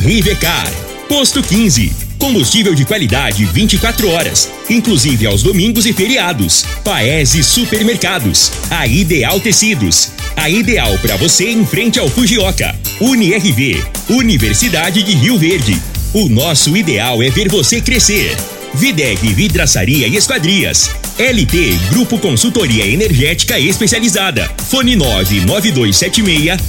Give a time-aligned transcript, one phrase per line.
[0.00, 0.66] Rivecar.
[1.06, 1.92] Posto 15.
[2.18, 6.64] Combustível de qualidade 24 horas, inclusive aos domingos e feriados.
[6.82, 8.50] Paese Supermercados.
[8.70, 10.10] A Ideal Tecidos.
[10.34, 12.74] A ideal para você em frente ao Fujioka.
[12.98, 13.84] UniRV.
[14.08, 15.78] Universidade de Rio Verde.
[16.14, 18.34] O nosso ideal é ver você crescer.
[18.72, 20.90] Videg Vidraçaria e Esquadrias.
[21.18, 24.50] LT Grupo Consultoria Energética Especializada.
[24.68, 26.60] Fone 99276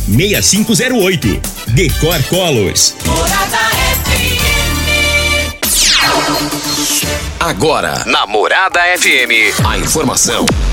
[0.42, 1.42] 6508.
[1.68, 2.96] Decor Colors.
[3.06, 3.72] Morada
[7.40, 10.46] Agora, na Morada FM, a informação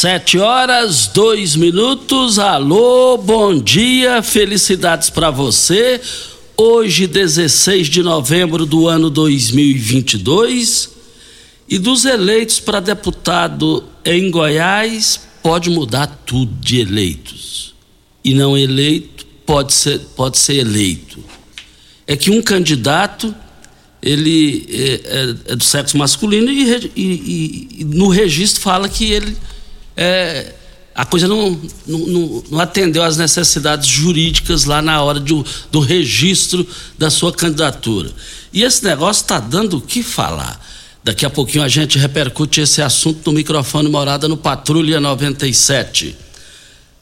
[0.00, 2.38] Sete horas, dois minutos.
[2.38, 5.98] Alô, bom dia, felicidades para você.
[6.54, 10.90] Hoje, 16 de novembro do ano 2022.
[11.66, 17.74] E dos eleitos para deputado em Goiás, pode mudar tudo de eleitos.
[18.22, 21.24] E não eleito, pode ser, pode ser eleito.
[22.06, 23.34] É que um candidato,
[24.02, 25.00] ele é,
[25.48, 29.34] é- é do sexo masculino e, e- e- e no registro fala que ele
[29.96, 30.52] é,
[30.94, 35.34] a coisa não, não, não- atendeu às necessidades jurídicas lá na hora de
[35.70, 36.66] do registro
[36.98, 38.10] da sua candidatura.
[38.52, 40.58] E esse negócio está dando o que falar.
[41.04, 46.16] Daqui a pouquinho a gente repercute esse assunto no microfone Morada no Patrulha 97.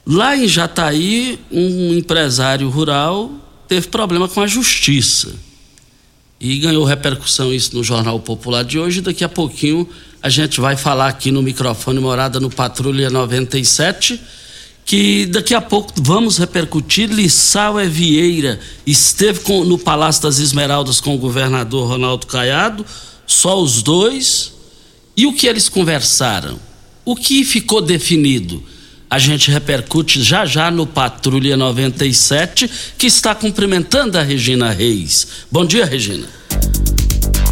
[0.06, 3.30] Lá em Jataí, um empresário rural
[3.66, 5.32] teve problema com a justiça.
[6.40, 9.00] E ganhou repercussão isso no Jornal Popular de hoje.
[9.00, 9.88] Daqui a pouquinho
[10.22, 14.20] a gente vai falar aqui no microfone Morada no Patrulha 97.
[14.84, 17.08] Que daqui a pouco vamos repercutir.
[17.10, 22.84] Lissau é Vieira esteve com- no Palácio das Esmeraldas com o governador Ronaldo Caiado,
[23.26, 24.52] só os dois.
[25.16, 26.58] E o que eles conversaram?
[27.04, 28.62] O que ficou definido?
[29.14, 35.46] A gente repercute já já no Patrulha 97, que está cumprimentando a Regina Reis.
[35.48, 36.26] Bom dia, Regina.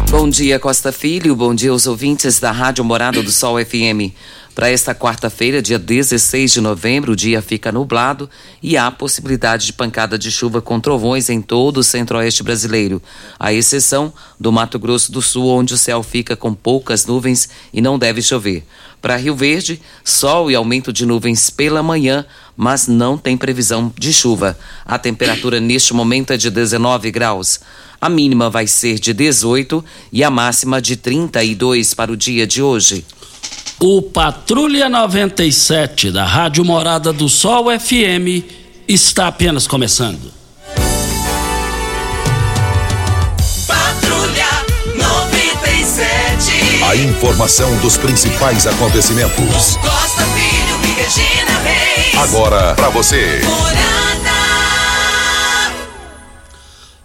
[0.09, 1.33] Bom dia, Costa Filho.
[1.37, 4.11] Bom dia aos ouvintes da Rádio Morada do Sol FM.
[4.53, 8.29] Para esta quarta-feira, dia 16 de novembro, o dia fica nublado
[8.61, 13.01] e há possibilidade de pancada de chuva com trovões em todo o centro-oeste brasileiro,
[13.39, 17.81] à exceção do Mato Grosso do Sul, onde o céu fica com poucas nuvens e
[17.81, 18.63] não deve chover.
[19.03, 22.25] Para Rio Verde, sol e aumento de nuvens pela manhã,
[22.55, 24.57] mas não tem previsão de chuva.
[24.85, 27.59] A temperatura neste momento é de 19 graus.
[27.99, 32.61] A mínima vai ser de 18 e a máxima de 32 para o dia de
[32.63, 33.05] hoje.
[33.77, 38.41] O Patrulha 97 da Rádio Morada do Sol FM
[38.87, 40.42] está apenas começando.
[46.89, 49.77] A informação dos principais acontecimentos.
[49.77, 52.15] Costa Filho e Regina Reis.
[52.17, 53.41] Agora para você.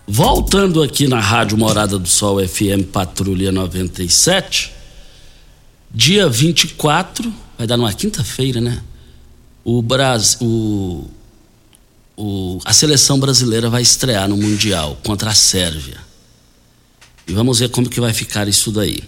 [0.06, 4.72] Voltando aqui na Rádio Morada do Sol FM Patrulha 97,
[5.90, 8.82] dia 24, vai dar numa quinta-feira, né?
[9.64, 11.06] O Brasil, o,
[12.16, 15.98] o- a seleção brasileira vai estrear no Mundial contra a Sérvia.
[17.26, 19.02] E vamos ver como que vai ficar isso daí.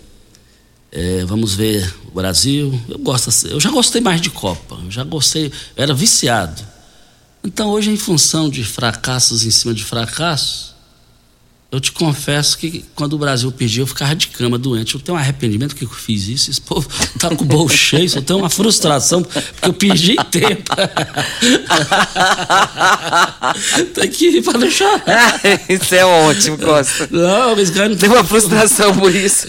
[0.92, 2.78] É, vamos ver o Brasil.
[2.88, 4.78] Eu gosto, eu já gostei mais de Copa.
[4.82, 5.52] Eu já gostei, eu
[5.82, 6.62] era viciado.
[7.42, 10.69] Então hoje, em função de fracassos em cima de fracassos,
[11.72, 14.96] Eu te confesso que quando o Brasil perdia, eu ficava de cama doente.
[14.96, 16.50] Eu tenho um arrependimento que eu fiz isso.
[16.50, 20.74] Esse povo tá com o bolso cheio, só tenho uma frustração, porque eu perdi tempo.
[23.94, 25.40] Tem que ir pra não chorar.
[25.68, 27.08] Isso é ótimo, Costa.
[27.10, 29.46] Não, mas cara, não Tem uma frustração por isso.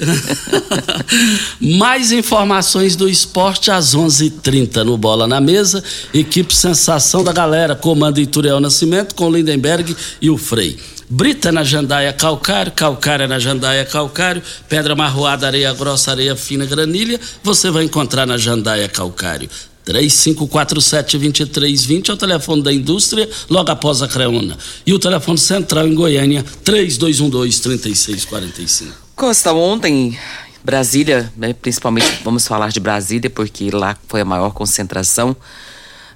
[1.59, 5.83] Mais informações do esporte às 11:30 h 30 no Bola na Mesa.
[6.13, 10.77] Equipe Sensação da Galera, comando Ituriel Nascimento com o Lindenberg e o Frei.
[11.13, 17.19] Brita na jandaia calcário, calcária na jandaia calcário, pedra marroada, areia grossa, areia fina, granilha,
[17.43, 19.49] você vai encontrar na jandaia calcário.
[19.85, 24.57] 3547-2320 é o telefone da indústria, logo após a Creona.
[24.85, 28.93] E o telefone central em Goiânia, 3212-3645.
[29.13, 30.17] Costa, ontem,
[30.63, 35.35] Brasília, né, principalmente vamos falar de Brasília, porque lá foi a maior concentração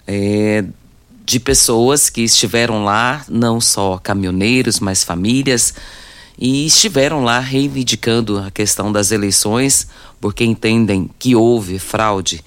[0.08, 0.64] é,
[1.26, 5.74] de pessoas que estiveram lá, não só caminhoneiros, mas famílias,
[6.38, 9.88] e estiveram lá reivindicando a questão das eleições,
[10.22, 12.44] porque entendem que houve fraude.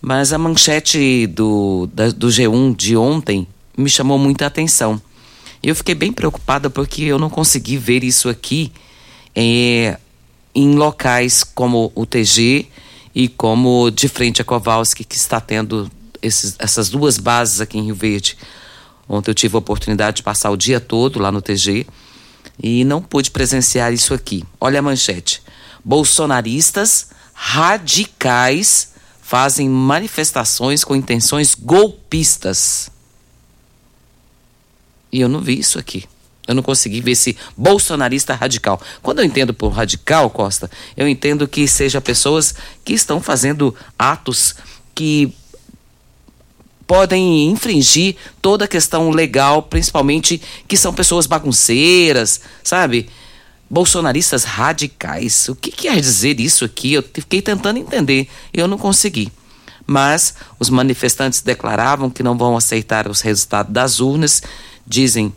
[0.00, 3.46] Mas a manchete do, da, do G1 de ontem
[3.76, 5.00] me chamou muita atenção.
[5.62, 8.70] Eu fiquei bem preocupada porque eu não consegui ver isso aqui
[9.34, 9.98] é,
[10.54, 12.66] em locais como o TG
[13.14, 15.90] e como de frente a Kowalski, que está tendo
[16.24, 18.36] esses, essas duas bases aqui em Rio Verde.
[19.08, 21.86] Ontem eu tive a oportunidade de passar o dia todo lá no TG
[22.62, 24.44] e não pude presenciar isso aqui.
[24.60, 25.42] Olha a manchete.
[25.84, 32.90] Bolsonaristas radicais fazem manifestações com intenções golpistas.
[35.12, 36.04] E eu não vi isso aqui.
[36.46, 38.80] Eu não consegui ver esse bolsonarista radical.
[39.02, 42.54] Quando eu entendo por radical, Costa, eu entendo que seja pessoas
[42.84, 44.54] que estão fazendo atos
[44.94, 45.34] que
[46.86, 53.08] podem infringir toda a questão legal, principalmente que são pessoas bagunceiras, sabe?
[53.68, 55.48] Bolsonaristas radicais.
[55.48, 56.92] O que quer dizer isso aqui?
[56.92, 59.32] Eu fiquei tentando entender e eu não consegui.
[59.86, 64.42] Mas os manifestantes declaravam que não vão aceitar os resultados das urnas,
[64.86, 65.32] dizem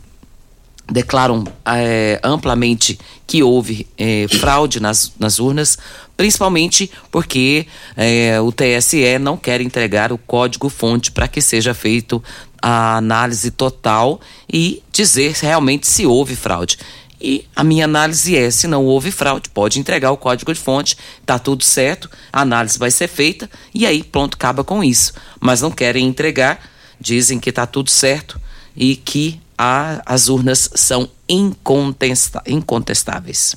[0.90, 5.76] declaram é, amplamente que houve é, fraude nas, nas urnas,
[6.16, 12.22] principalmente porque é, o TSE não quer entregar o código-fonte para que seja feito
[12.60, 14.20] a análise total
[14.50, 16.78] e dizer realmente se houve fraude.
[17.20, 20.96] E a minha análise é: se não houve fraude, pode entregar o código de fonte,
[21.26, 25.12] tá tudo certo, a análise vai ser feita e aí pronto, acaba com isso.
[25.40, 26.60] Mas não querem entregar,
[27.00, 28.40] dizem que tá tudo certo
[28.76, 33.56] e que a, as urnas são incontestáveis.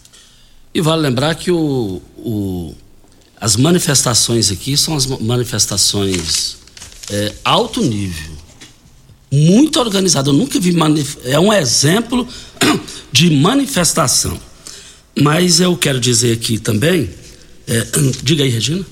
[0.74, 2.74] E vale lembrar que o, o,
[3.40, 6.58] as manifestações aqui são as manifestações
[7.10, 8.32] é, alto nível,
[9.32, 10.32] muito organizado.
[10.32, 10.76] Eu nunca vi
[11.26, 12.28] é um exemplo
[13.12, 14.40] de manifestação.
[15.20, 17.10] Mas eu quero dizer aqui também,
[17.68, 17.86] é,
[18.24, 18.86] diga aí, Regina.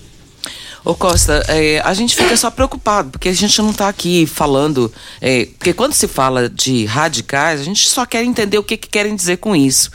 [0.90, 4.92] Ô Costa, é, a gente fica só preocupado, porque a gente não está aqui falando.
[5.22, 8.90] É, porque quando se fala de radicais, a gente só quer entender o que, que
[8.90, 9.92] querem dizer com isso.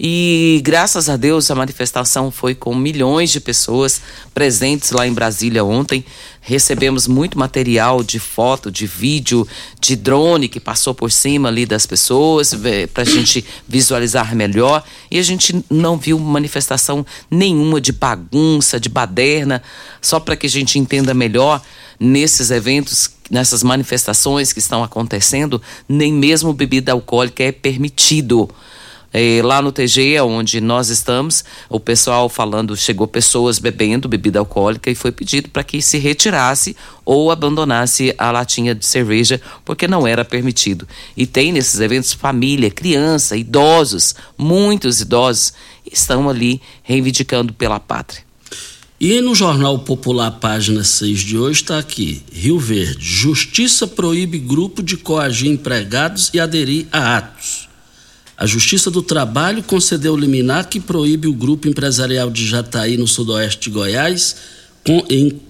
[0.00, 4.02] E graças a Deus a manifestação foi com milhões de pessoas
[4.34, 6.04] presentes lá em Brasília ontem.
[6.44, 9.46] Recebemos muito material de foto, de vídeo,
[9.80, 12.52] de drone que passou por cima ali das pessoas
[12.92, 14.82] para a gente visualizar melhor.
[15.08, 19.62] E a gente não viu manifestação nenhuma de bagunça, de baderna,
[20.00, 21.62] só para que a gente entenda melhor
[22.00, 28.50] nesses eventos, nessas manifestações que estão acontecendo, nem mesmo bebida alcoólica é permitido.
[29.12, 34.90] É, lá no TG, onde nós estamos, o pessoal falando, chegou pessoas bebendo bebida alcoólica
[34.90, 40.06] e foi pedido para que se retirasse ou abandonasse a latinha de cerveja, porque não
[40.06, 40.88] era permitido.
[41.16, 45.52] E tem nesses eventos família, criança, idosos, muitos idosos,
[45.90, 48.24] estão ali reivindicando pela pátria.
[49.04, 53.04] E no Jornal Popular, página 6 de hoje, está aqui: Rio Verde.
[53.04, 57.68] Justiça proíbe grupo de coagir empregados e aderir a atos.
[58.42, 63.70] A Justiça do Trabalho concedeu liminar que proíbe o grupo empresarial de Jataí, no sudoeste
[63.70, 64.34] de Goiás,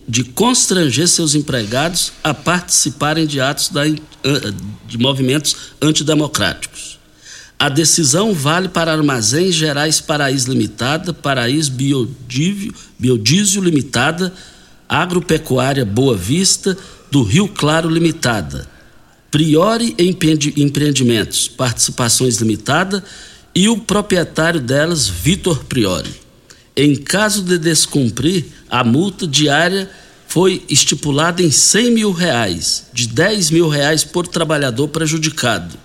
[0.06, 6.98] de constranger seus empregados a participarem de atos da, de movimentos antidemocráticos.
[7.58, 14.34] A decisão vale para Armazéns Gerais Paraíso Limitada, Paraíso Biodívio, Biodiesel Limitada,
[14.86, 16.76] Agropecuária Boa Vista,
[17.10, 18.68] do Rio Claro Limitada,
[19.32, 23.02] Priori Empreendimentos, participações limitada,
[23.54, 26.10] e o proprietário delas, Vitor Priori.
[26.76, 29.90] Em caso de descumprir, a multa diária
[30.28, 35.78] foi estipulada em 100 mil reais, de 10 mil reais por trabalhador prejudicado.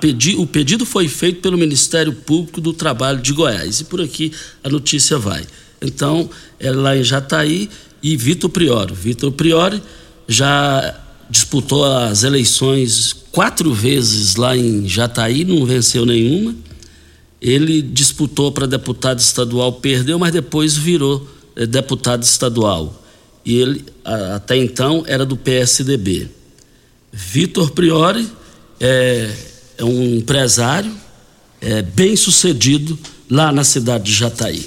[0.00, 3.80] pedi, o pedido foi feito pelo Ministério Público do Trabalho de Goiás.
[3.80, 5.44] E por aqui a notícia vai.
[5.80, 7.68] Então, é lá em Jataí
[8.00, 8.94] e Vitor Priori.
[8.94, 9.82] Vitor Priori
[10.28, 11.00] já
[11.32, 16.54] disputou as eleições quatro vezes lá em Jataí, não venceu nenhuma.
[17.40, 23.02] Ele disputou para deputado estadual, perdeu, mas depois virou é, deputado estadual.
[23.46, 26.28] E ele, a, até então, era do PSDB.
[27.10, 28.28] Vitor Priori
[28.78, 29.34] é,
[29.78, 30.92] é um empresário
[31.62, 32.98] é, bem sucedido
[33.30, 34.66] lá na cidade de Jataí.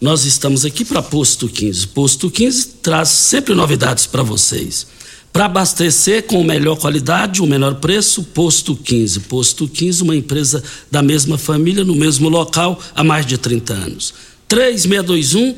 [0.00, 1.88] Nós estamos aqui para Posto 15.
[1.88, 4.93] Posto 15 traz sempre novidades para vocês.
[5.34, 9.18] Para abastecer com melhor qualidade, o menor preço, Posto 15.
[9.18, 14.14] Posto 15, uma empresa da mesma família, no mesmo local, há mais de 30 anos.
[14.46, 15.56] 3621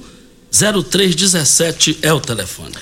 [0.50, 2.72] 0317 é o telefone.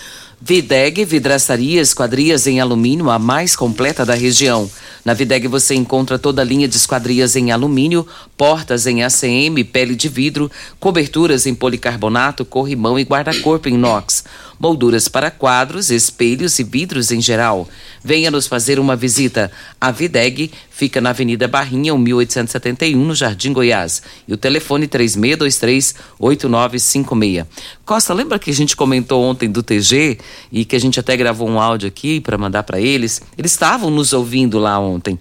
[0.40, 4.70] Videg Vidraçaria Esquadrias em Alumínio, a mais completa da região.
[5.04, 9.96] Na Videg você encontra toda a linha de esquadrias em alumínio, portas em ACM, pele
[9.96, 14.24] de vidro, coberturas em policarbonato, corrimão e guarda-corpo inox,
[14.64, 17.68] molduras para quadros, espelhos e vidros em geral.
[18.02, 19.52] Venha nos fazer uma visita.
[19.78, 24.00] A Videg fica na Avenida Barrinha, 1871, no Jardim Goiás.
[24.26, 27.46] E o telefone 3623-8956.
[27.84, 30.16] Costa, lembra que a gente comentou ontem do TG
[30.50, 33.20] e que a gente até gravou um áudio aqui para mandar para eles?
[33.36, 35.18] Eles estavam nos ouvindo lá ontem.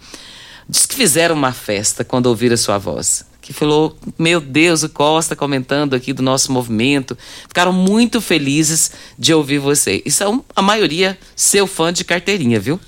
[0.70, 3.33] Diz que fizeram uma festa quando ouviram a sua voz.
[3.44, 7.18] Que falou, meu Deus, o Costa comentando aqui do nosso movimento.
[7.46, 10.02] Ficaram muito felizes de ouvir você.
[10.06, 12.80] E são, a maioria, seu fã de carteirinha, viu?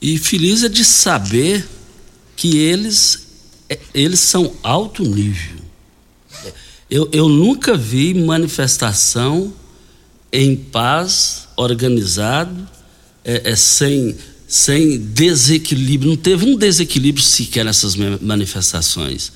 [0.00, 1.66] E feliz é de saber
[2.36, 3.26] que eles,
[3.68, 5.56] é, eles são alto nível.
[6.88, 9.52] Eu, eu nunca vi manifestação
[10.32, 12.68] em paz, organizado,
[13.24, 14.16] é, é, sem
[14.48, 19.32] sem desequilíbrio, não teve um desequilíbrio sequer nessas manifestações.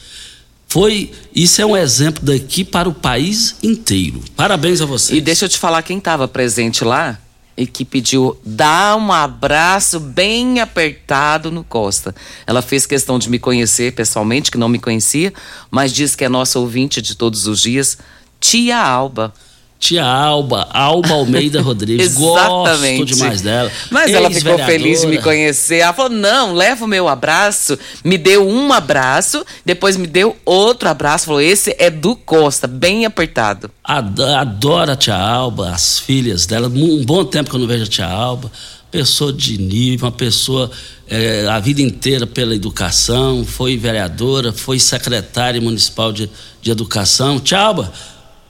[0.71, 4.23] Foi, isso é um exemplo daqui para o país inteiro.
[4.37, 5.19] Parabéns a vocês.
[5.19, 7.19] E deixa eu te falar quem estava presente lá
[7.57, 12.15] e que pediu dar um abraço bem apertado no Costa.
[12.47, 15.35] Ela fez questão de me conhecer pessoalmente, que não me conhecia,
[15.73, 17.99] mas diz que é nossa ouvinte de todos os dias,
[18.39, 19.35] Tia Alba.
[19.81, 22.15] Tia Alba, Alba Almeida Rodrigues.
[22.15, 22.99] Exatamente.
[22.99, 23.73] Gosto demais dela.
[23.91, 25.77] Mas ela ficou feliz de me conhecer.
[25.77, 27.79] Ela falou: não, leva o meu abraço.
[28.05, 31.25] Me deu um abraço, depois me deu outro abraço.
[31.25, 33.71] Falou: esse é do Costa, bem apertado.
[33.83, 36.69] Adora a tia Alba, as filhas dela.
[36.69, 38.53] Um bom tempo que eu não vejo a tia Alba.
[38.91, 40.69] Pessoa de nível, uma pessoa
[41.09, 46.29] é, a vida inteira pela educação, foi vereadora, foi secretária municipal de,
[46.61, 47.39] de educação.
[47.41, 47.93] Tia Alba,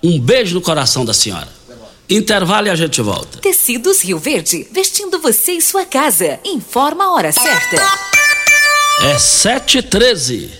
[0.02, 1.48] um beijo no coração da senhora.
[2.08, 3.38] Intervalo e a gente volta.
[3.38, 6.40] Tecidos Rio Verde, vestindo você e sua casa.
[6.44, 7.76] Informa a hora certa.
[9.02, 10.59] É 7h13.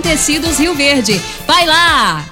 [0.00, 1.20] Tecidos Rio Verde.
[1.46, 2.31] Vai lá!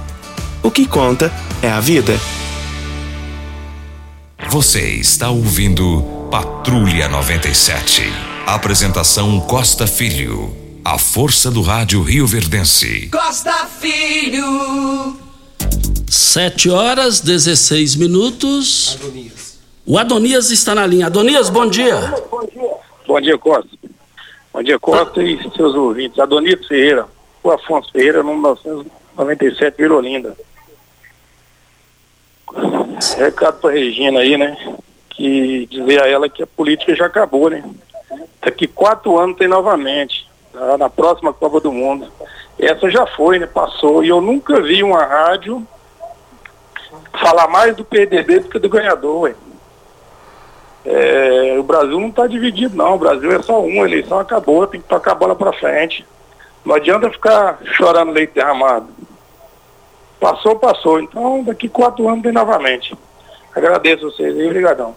[0.63, 1.31] O que conta
[1.63, 2.13] é a vida.
[4.51, 8.03] Você está ouvindo Patrulha 97.
[8.45, 10.55] Apresentação Costa Filho.
[10.85, 13.09] A força do rádio Rio Verdense.
[13.11, 15.17] Costa Filho.
[16.07, 18.99] 7 horas 16 minutos.
[19.83, 21.07] O Adonias está na linha.
[21.07, 22.13] Adonias, bom dia.
[23.07, 23.69] Bom dia, Costa.
[24.53, 26.19] Bom dia, Costa e seus ouvintes.
[26.19, 27.07] Adonias Ferreira,
[27.43, 30.37] o Afonso Ferreira, número 1997, Vila Olinda.
[33.17, 34.57] Recado para Regina aí, né?
[35.09, 37.63] Que dizer a ela que a política já acabou, né?
[38.41, 40.77] Daqui quatro anos tem novamente, tá?
[40.77, 42.11] na próxima Copa do Mundo.
[42.59, 43.47] Essa já foi, né?
[43.47, 44.03] Passou.
[44.03, 45.65] E eu nunca vi uma rádio
[47.13, 49.35] falar mais do PDB do que do ganhador, ué.
[50.83, 52.95] É, o Brasil não está dividido, não.
[52.95, 56.05] O Brasil é só um, a eleição acabou, tem que tocar a bola para frente.
[56.65, 58.87] Não adianta ficar chorando leite derramado.
[60.21, 61.01] Passou, passou.
[61.01, 62.95] Então, daqui quatro anos tem novamente.
[63.55, 64.95] Agradeço vocês aí, obrigadão.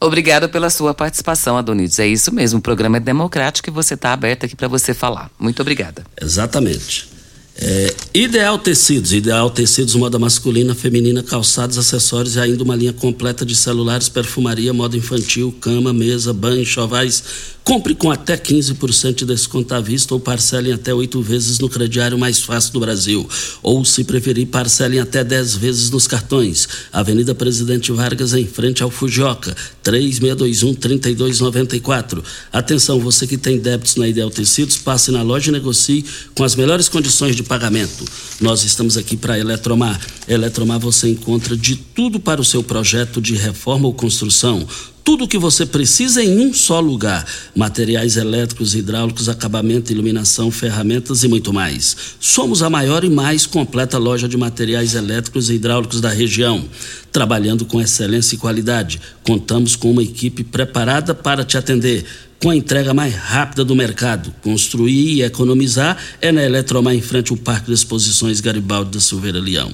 [0.00, 1.98] Obrigada pela sua participação, Adonides.
[1.98, 5.30] É isso mesmo, o programa é democrático e você está aberto aqui para você falar.
[5.38, 6.02] Muito obrigada.
[6.20, 7.11] Exatamente.
[7.54, 13.44] É, Ideal Tecidos, Ideal Tecidos, moda masculina, feminina, calçados, acessórios e ainda uma linha completa
[13.44, 17.22] de celulares, perfumaria, moda infantil, cama, mesa, banho, chovais.
[17.64, 22.18] Compre com até 15% de desconto à vista ou parcelem até oito vezes no crediário
[22.18, 23.24] mais fácil do Brasil.
[23.62, 26.66] Ou, se preferir, parcelem até 10 vezes nos cartões.
[26.92, 32.20] Avenida Presidente Vargas, em frente ao Fujioka, 3621-3294.
[32.52, 36.56] Atenção, você que tem débitos na Ideal Tecidos, passe na loja e negocie com as
[36.56, 38.04] melhores condições de pagamento.
[38.40, 40.00] Nós estamos aqui para Eletromar.
[40.28, 44.66] Eletromar você encontra de tudo para o seu projeto de reforma ou construção
[45.04, 51.24] tudo o que você precisa em um só lugar: materiais elétricos, hidráulicos, acabamento, iluminação, ferramentas
[51.24, 51.96] e muito mais.
[52.20, 56.64] Somos a maior e mais completa loja de materiais elétricos e hidráulicos da região.
[57.10, 62.04] Trabalhando com excelência e qualidade, contamos com uma equipe preparada para te atender.
[62.42, 67.30] Com a entrega mais rápida do mercado, construir e economizar é na Eletromar em frente
[67.30, 69.70] ao Parque de Exposições Garibaldi da Silveira Leão.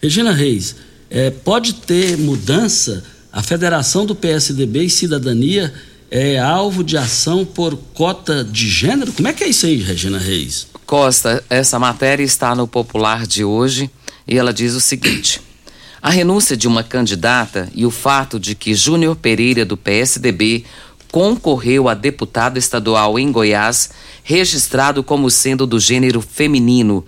[0.00, 0.76] Regina Reis,
[1.10, 5.74] é, pode ter mudança a Federação do PSDB e Cidadania
[6.08, 9.12] é alvo de ação por cota de gênero?
[9.12, 10.68] Como é que é isso aí, Regina Reis?
[10.86, 13.90] Costa, essa matéria está no Popular de hoje
[14.28, 15.40] e ela diz o seguinte:
[16.00, 20.64] a renúncia de uma candidata e o fato de que Júnior Pereira, do PSDB,
[21.16, 23.88] concorreu a deputado estadual em Goiás,
[24.22, 27.06] registrado como sendo do gênero feminino,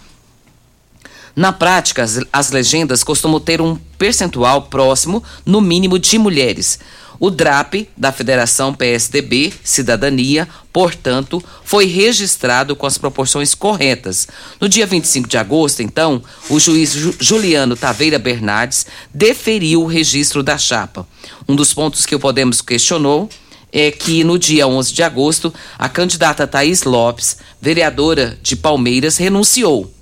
[1.36, 6.80] Na prática, as, as legendas costumam ter um percentual próximo, no mínimo, de mulheres.
[7.24, 14.28] O DRAP da Federação PSDB Cidadania, portanto, foi registrado com as proporções corretas.
[14.60, 20.58] No dia 25 de agosto, então, o juiz Juliano Taveira Bernardes deferiu o registro da
[20.58, 21.08] chapa.
[21.48, 23.30] Um dos pontos que o Podemos questionou
[23.72, 29.94] é que no dia 11 de agosto, a candidata Thaís Lopes, vereadora de Palmeiras, renunciou.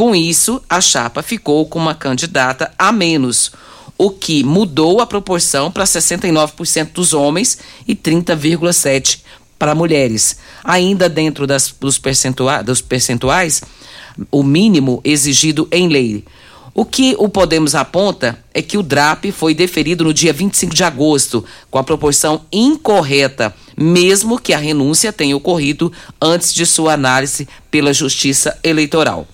[0.00, 3.52] Com isso, a chapa ficou com uma candidata a menos,
[3.98, 9.18] o que mudou a proporção para 69% dos homens e 30,7%
[9.58, 10.38] para mulheres.
[10.64, 13.60] Ainda dentro das, dos, percentuais, dos percentuais,
[14.30, 16.24] o mínimo exigido em lei.
[16.72, 20.82] O que o Podemos aponta é que o DRAP foi deferido no dia 25 de
[20.82, 27.46] agosto, com a proporção incorreta, mesmo que a renúncia tenha ocorrido antes de sua análise
[27.70, 29.28] pela Justiça Eleitoral.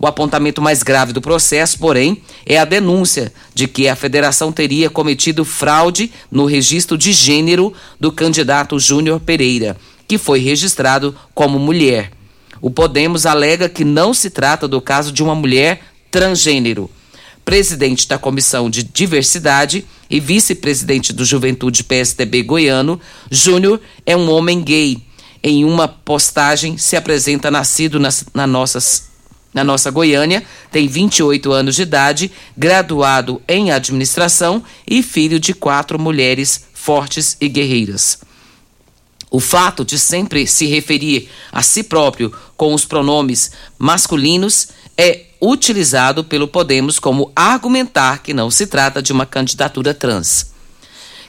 [0.00, 4.88] O apontamento mais grave do processo, porém, é a denúncia de que a federação teria
[4.88, 9.76] cometido fraude no registro de gênero do candidato Júnior Pereira,
[10.08, 12.12] que foi registrado como mulher.
[12.62, 16.90] O Podemos alega que não se trata do caso de uma mulher transgênero.
[17.44, 22.98] Presidente da Comissão de Diversidade e vice-presidente do Juventude PSDB goiano,
[23.30, 24.96] Júnior é um homem gay.
[25.42, 29.09] Em uma postagem, se apresenta nascido nas, na nossas
[29.52, 35.98] na nossa Goiânia, tem 28 anos de idade, graduado em administração e filho de quatro
[35.98, 38.18] mulheres fortes e guerreiras.
[39.30, 46.24] O fato de sempre se referir a si próprio com os pronomes masculinos é utilizado
[46.24, 50.50] pelo Podemos como argumentar que não se trata de uma candidatura trans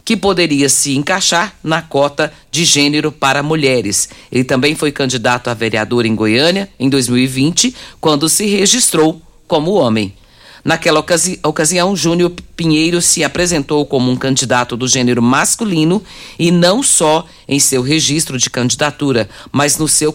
[0.04, 4.10] que poderia se encaixar na cota de gênero para mulheres.
[4.32, 10.14] Ele também foi candidato a vereador em Goiânia em 2020, quando se registrou como homem.
[10.64, 16.04] Naquela ocasi ocasião, Júnior Pinheiro se apresentou como um candidato do gênero masculino
[16.38, 20.14] e não só em seu registro de candidatura, mas no seu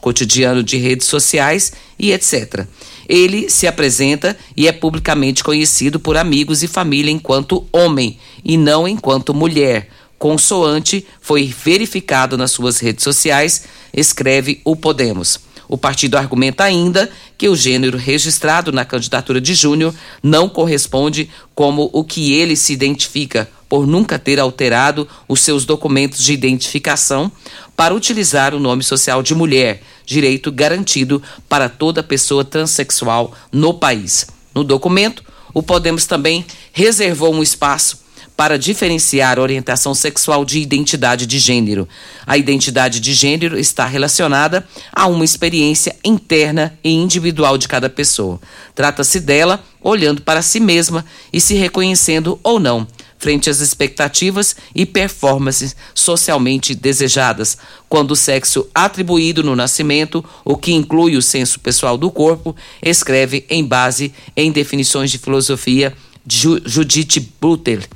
[0.00, 2.66] cotidiano de redes sociais e etc.
[3.08, 8.86] Ele se apresenta e é publicamente conhecido por amigos e família enquanto homem e não
[8.86, 9.88] enquanto mulher.
[10.16, 15.40] Consoante foi verificado nas suas redes sociais, escreve o Podemos.
[15.68, 21.88] O partido argumenta ainda que o gênero registrado na candidatura de Júnior não corresponde como
[21.92, 27.32] o que ele se identifica, por nunca ter alterado os seus documentos de identificação
[27.74, 34.26] para utilizar o nome social de mulher, direito garantido para toda pessoa transexual no país.
[34.54, 38.01] No documento, o Podemos também reservou um espaço
[38.36, 41.88] para diferenciar orientação sexual de identidade de gênero.
[42.26, 48.40] A identidade de gênero está relacionada a uma experiência interna e individual de cada pessoa.
[48.74, 52.86] Trata-se dela olhando para si mesma e se reconhecendo ou não
[53.22, 57.56] frente às expectativas e performances socialmente desejadas,
[57.88, 63.46] quando o sexo atribuído no nascimento, o que inclui o senso pessoal do corpo, escreve
[63.48, 65.94] em base em definições de filosofia
[66.26, 67.88] Judith Butler.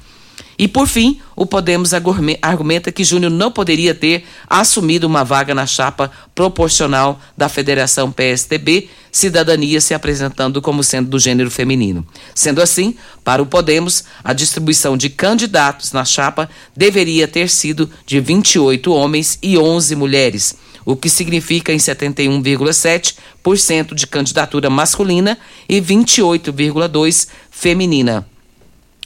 [0.59, 1.92] E por fim, o Podemos
[2.40, 8.88] argumenta que Júnior não poderia ter assumido uma vaga na chapa proporcional da Federação PSDB,
[9.12, 12.07] Cidadania se apresentando como sendo do gênero feminino.
[12.35, 18.19] Sendo assim, para o Podemos, a distribuição de candidatos na chapa deveria ter sido de
[18.19, 25.37] 28 homens e 11 mulheres, o que significa em 71,7% de candidatura masculina
[25.69, 28.27] e 28,2% feminina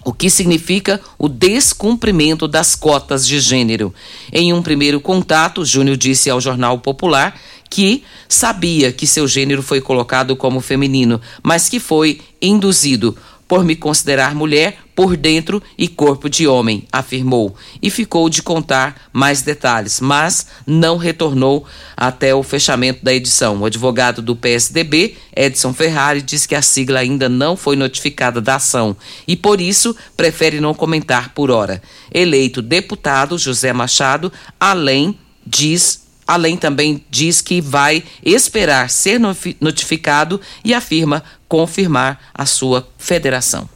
[0.05, 3.95] o que significa o descumprimento das cotas de gênero.
[4.33, 9.81] Em um primeiro contato, Júnior disse ao Jornal Popular que sabia que seu gênero foi
[9.81, 13.17] colocado como feminino, mas que foi induzido
[13.51, 19.09] por me considerar mulher por dentro e corpo de homem, afirmou, e ficou de contar
[19.13, 23.59] mais detalhes, mas não retornou até o fechamento da edição.
[23.59, 28.55] O advogado do PSDB, Edson Ferrari, diz que a sigla ainda não foi notificada da
[28.55, 31.83] ação e, por isso, prefere não comentar por hora.
[32.15, 36.00] Eleito deputado José Machado, além diz
[36.31, 39.21] Além também diz que vai esperar ser
[39.61, 43.69] notificado e afirma confirmar a sua federação.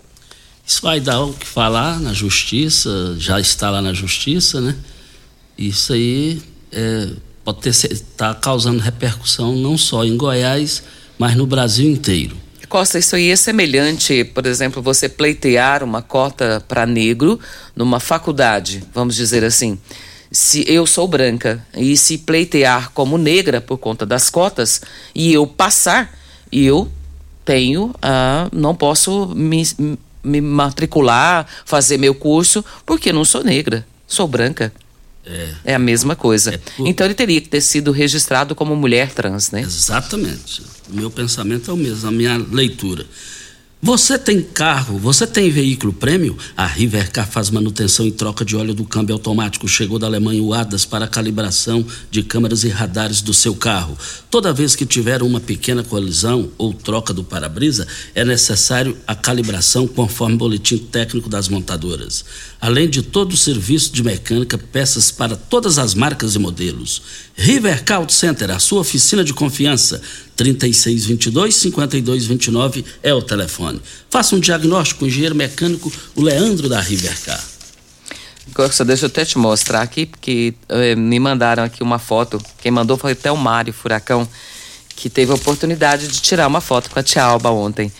[0.64, 4.76] Isso vai dar o que falar na justiça, já está lá na justiça, né?
[5.58, 6.40] Isso aí
[6.70, 7.08] é,
[7.44, 10.84] pode ter está causando repercussão não só em Goiás,
[11.18, 12.36] mas no Brasil inteiro.
[12.68, 17.40] Costa, isso aí é semelhante, por exemplo, você pleitear uma cota para negro
[17.74, 19.76] numa faculdade, vamos dizer assim
[20.34, 24.80] se eu sou branca e se pleitear como negra por conta das cotas
[25.14, 26.12] e eu passar,
[26.50, 26.90] eu
[27.44, 29.62] tenho, ah, não posso me,
[30.24, 34.72] me matricular, fazer meu curso, porque não sou negra, sou branca.
[35.24, 36.54] É, é a mesma coisa.
[36.54, 36.86] É por...
[36.86, 39.60] Então ele teria que ter sido registrado como mulher trans, né?
[39.60, 40.62] Exatamente.
[40.90, 43.06] O meu pensamento é o mesmo, a minha leitura.
[43.86, 46.38] Você tem carro, você tem veículo prêmio?
[46.56, 49.68] A Rivercar faz manutenção e troca de óleo do câmbio automático.
[49.68, 53.94] Chegou da Alemanha o ADAS para calibração de câmeras e radares do seu carro.
[54.30, 59.86] Toda vez que tiver uma pequena colisão ou troca do para-brisa, é necessário a calibração
[59.86, 62.24] conforme o boletim técnico das montadoras.
[62.58, 67.02] Além de todo o serviço de mecânica, peças para todas as marcas e modelos.
[67.36, 70.00] Rivercar Auto Center, a sua oficina de confiança.
[70.36, 73.82] 3622-5229 é o telefone.
[74.08, 77.44] Faça um diagnóstico com o engenheiro mecânico, o Leandro da Rivercar.
[78.86, 82.40] Deixa eu até te mostrar aqui, porque eh, me mandaram aqui uma foto.
[82.60, 84.28] Quem mandou foi até o Mário Furacão,
[84.94, 87.90] que teve a oportunidade de tirar uma foto com a Tia Alba ontem.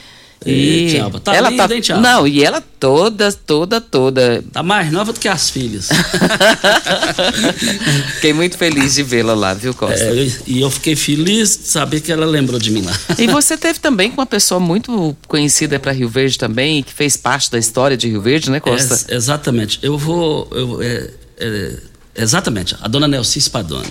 [0.47, 4.45] E, e tá ela linda, tá, hein, Não, e ela toda, toda, toda.
[4.53, 5.89] Tá mais nova do que as filhas.
[8.17, 10.05] fiquei muito feliz de vê-la lá, viu, Costa?
[10.05, 12.93] É, e eu fiquei feliz de saber que ela lembrou de mim lá.
[13.19, 17.17] E você teve também com uma pessoa muito conhecida para Rio Verde também, que fez
[17.17, 19.07] parte da história de Rio Verde, né, Costa?
[19.09, 19.79] É, exatamente.
[19.83, 20.49] Eu vou.
[20.53, 21.73] Eu, é, é,
[22.17, 23.89] exatamente, a dona Nelci Spadoni.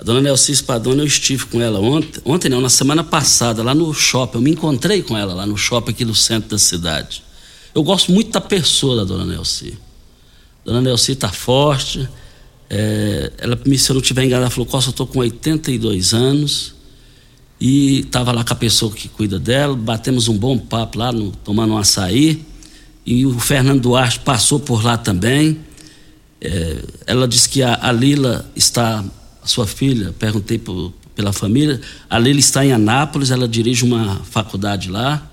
[0.00, 3.74] A dona Nelci Spadoni, eu estive com ela ontem, ontem não, na semana passada, lá
[3.74, 4.38] no shopping.
[4.38, 7.22] Eu me encontrei com ela lá no shopping aqui no centro da cidade.
[7.74, 9.76] Eu gosto muito da pessoa da dona Nelci.
[10.64, 12.08] Dona Nelci está forte.
[12.70, 16.74] É, ela, se eu não estiver enganado, ela falou: Costa, eu estou com 82 anos.
[17.60, 19.76] E estava lá com a pessoa que cuida dela.
[19.76, 22.42] Batemos um bom papo lá, no, tomando um açaí.
[23.04, 25.60] E o Fernando Duarte passou por lá também.
[26.40, 29.04] É, ela disse que a, a Lila está
[29.44, 31.80] sua filha, perguntei por, pela família.
[32.08, 35.26] A Leila está em Anápolis, ela dirige uma faculdade lá.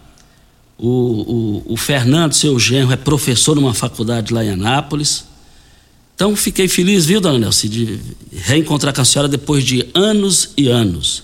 [0.77, 5.25] O, o, o Fernando, seu genro, é professor numa faculdade lá em Anápolis.
[6.15, 7.99] Então fiquei feliz, viu, dona Nelson, de
[8.31, 11.23] reencontrar com a senhora depois de anos e anos.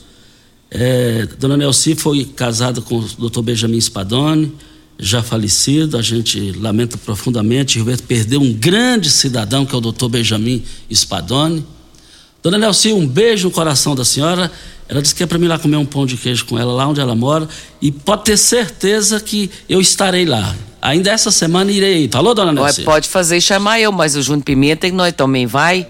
[0.70, 4.52] É, dona Nelci foi casada com o doutor Benjamin Spadoni,
[4.98, 9.82] já falecido, a gente lamenta profundamente, Rio Verde perdeu um grande cidadão que é o
[9.82, 11.66] doutor Benjamin Spadoni.
[12.44, 14.52] Dona Nelci, um beijo no coração da senhora.
[14.90, 16.86] Ela disse que é para mim lá comer um pão de queijo com ela lá
[16.86, 17.48] onde ela mora
[17.82, 20.54] e pode ter certeza que eu estarei lá.
[20.82, 22.10] Ainda essa semana irei.
[22.12, 22.84] Falou, dona Nelci?
[22.84, 25.88] Pode fazer e chamar eu, mas o Júnior Pimenta nós também vai.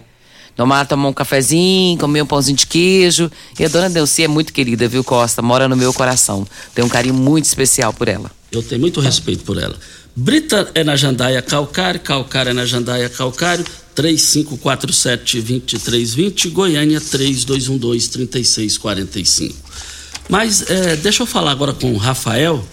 [0.56, 3.32] Tomar, tomar um cafezinho, comer um pãozinho de queijo.
[3.60, 5.42] E a dona Nelci é muito querida, viu, Costa?
[5.42, 6.46] Mora no meu coração.
[6.76, 8.30] Tenho um carinho muito especial por ela.
[8.52, 9.76] Eu tenho muito respeito por ela.
[10.16, 19.56] Brita é na Jandaia Calcário, Calcário é na Jandaia Calcário, 3547-2320, Goiânia 3212-3645.
[20.30, 22.64] Mas é, deixa eu falar agora com o Rafael.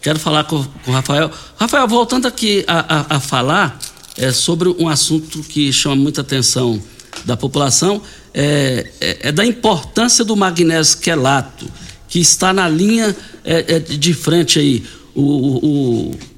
[0.00, 1.30] Quero falar com, com o Rafael.
[1.58, 3.78] Rafael, voltando aqui a, a, a falar
[4.16, 6.82] é, sobre um assunto que chama muita atenção
[7.26, 8.00] da população,
[8.32, 11.70] é, é, é da importância do magnésio quelato,
[12.08, 14.86] que está na linha é, é, de frente aí.
[15.14, 16.37] o, o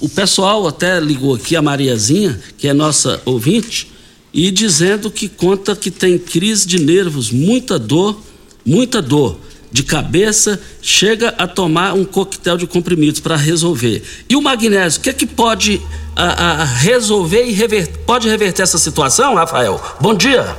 [0.00, 3.90] o pessoal até ligou aqui, a Mariazinha, que é nossa ouvinte,
[4.32, 8.20] e dizendo que conta que tem crise de nervos, muita dor,
[8.64, 9.40] muita dor
[9.72, 14.04] de cabeça, chega a tomar um coquetel de comprimidos para resolver.
[14.28, 15.82] E o magnésio, o que é que pode
[16.14, 19.82] a, a resolver e reverter, pode reverter essa situação, Rafael?
[20.00, 20.56] Bom dia.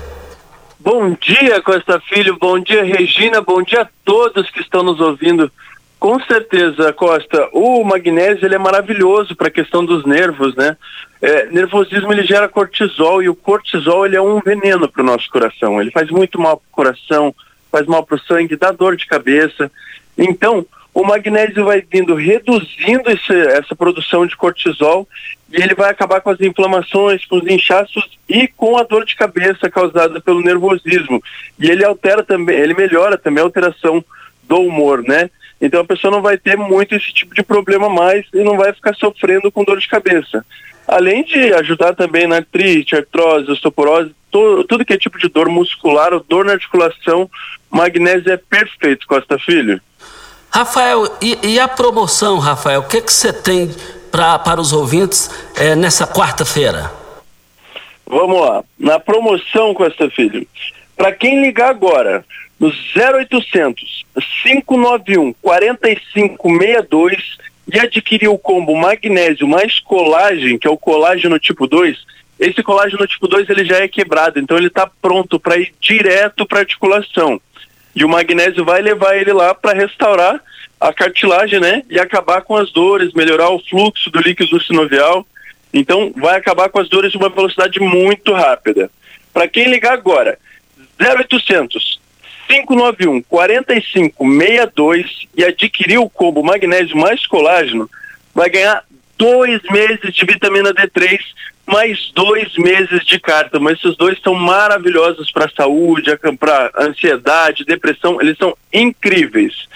[0.79, 2.37] Bom dia, Costa Filho.
[2.39, 3.41] Bom dia, Regina.
[3.41, 5.51] Bom dia a todos que estão nos ouvindo
[5.99, 7.49] com certeza, Costa.
[7.51, 10.77] O magnésio ele é maravilhoso para a questão dos nervos, né?
[11.21, 15.29] É, nervosismo ele gera cortisol e o cortisol ele é um veneno para o nosso
[15.29, 15.81] coração.
[15.81, 17.35] Ele faz muito mal para o coração,
[17.71, 19.71] faz mal para o sangue, dá dor de cabeça.
[20.17, 25.07] Então, o magnésio vai vindo reduzindo esse, essa produção de cortisol
[25.51, 29.15] e ele vai acabar com as inflamações, com os inchaços e com a dor de
[29.15, 31.21] cabeça causada pelo nervosismo.
[31.59, 34.03] E ele altera também, ele melhora também a alteração
[34.43, 35.29] do humor, né?
[35.59, 38.71] Então a pessoa não vai ter muito esse tipo de problema mais e não vai
[38.73, 40.45] ficar sofrendo com dor de cabeça.
[40.87, 45.49] Além de ajudar também na artrite, artrose, osteoporose, to, tudo que é tipo de dor
[45.49, 47.29] muscular ou dor na articulação,
[47.69, 49.81] magnésio é perfeito, Costa Filho.
[50.49, 53.69] Rafael, e, e a promoção, Rafael, o que que você tem
[54.11, 56.89] pra, para os ouvintes é, nessa quarta-feira?
[58.05, 58.63] Vamos lá.
[58.79, 60.47] Na promoção, Costa Filho,
[60.95, 62.23] para quem ligar agora,
[62.57, 63.96] no 0800
[64.43, 67.37] 591 4562
[67.71, 71.97] e adquirir o combo magnésio mais colagem, que é o colágeno tipo 2,
[72.39, 76.45] esse colágeno tipo 2 ele já é quebrado, então ele está pronto para ir direto
[76.45, 77.41] para articulação.
[77.95, 80.39] E o magnésio vai levar ele lá para restaurar
[80.79, 81.81] a cartilagem, né?
[81.89, 85.25] E acabar com as dores, melhorar o fluxo do líquido sinovial.
[85.73, 88.91] Então, vai acabar com as dores de uma velocidade muito rápida.
[89.33, 90.37] Para quem ligar agora,
[91.01, 91.96] 0800
[92.47, 97.89] 591 4562 e adquirir o combo magnésio mais colágeno,
[98.33, 98.83] vai ganhar
[99.17, 101.19] dois meses de vitamina D3
[101.65, 103.59] mais dois meses de carta.
[103.59, 109.67] Mas esses dois são maravilhosos para a saúde, para ansiedade, depressão, eles são incríveis.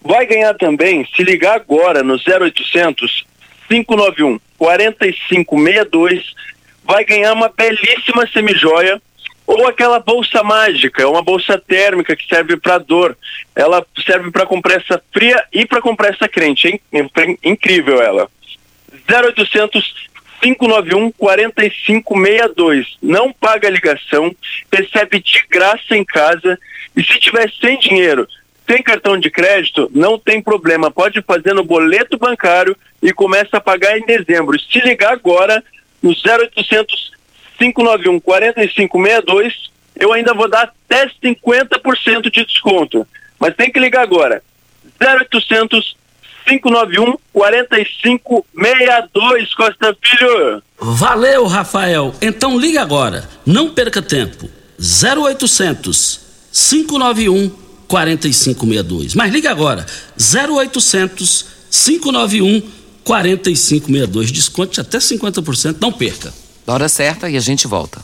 [0.00, 3.24] Vai ganhar também, se ligar agora no 0800
[3.68, 6.34] 591 4562,
[6.84, 9.00] vai ganhar uma belíssima semijoia
[9.46, 13.16] ou aquela bolsa mágica, é uma bolsa térmica que serve para dor.
[13.54, 16.80] Ela serve para compressa fria e para compressa quente.
[16.92, 18.28] É incrível ela.
[19.10, 20.10] 0800
[20.42, 22.96] 591 4562.
[23.00, 24.34] Não paga ligação,
[24.72, 26.58] recebe de graça em casa
[26.96, 28.26] e se tiver sem dinheiro,
[28.68, 33.60] sem cartão de crédito, não tem problema, pode fazer no boleto bancário e começa a
[33.60, 34.58] pagar em dezembro.
[34.58, 35.62] Se ligar agora
[36.02, 37.12] no 0800
[37.62, 43.06] 591 4562, eu ainda vou dar até 50% de desconto.
[43.38, 44.42] Mas tem que ligar agora.
[45.00, 45.96] 0800
[46.44, 50.60] 591 4562 Costa Filho.
[50.80, 52.12] Valeu, Rafael.
[52.20, 53.28] Então liga agora.
[53.46, 54.50] Não perca tempo.
[54.80, 56.18] 0800
[56.52, 57.48] 591
[57.86, 59.14] 4562.
[59.14, 59.86] Mas liga agora.
[60.18, 62.60] 0800 591
[63.04, 64.32] 4562.
[64.32, 65.76] Desconte até 50%.
[65.80, 66.34] Não perca.
[66.66, 68.00] Hora certa e a gente volta.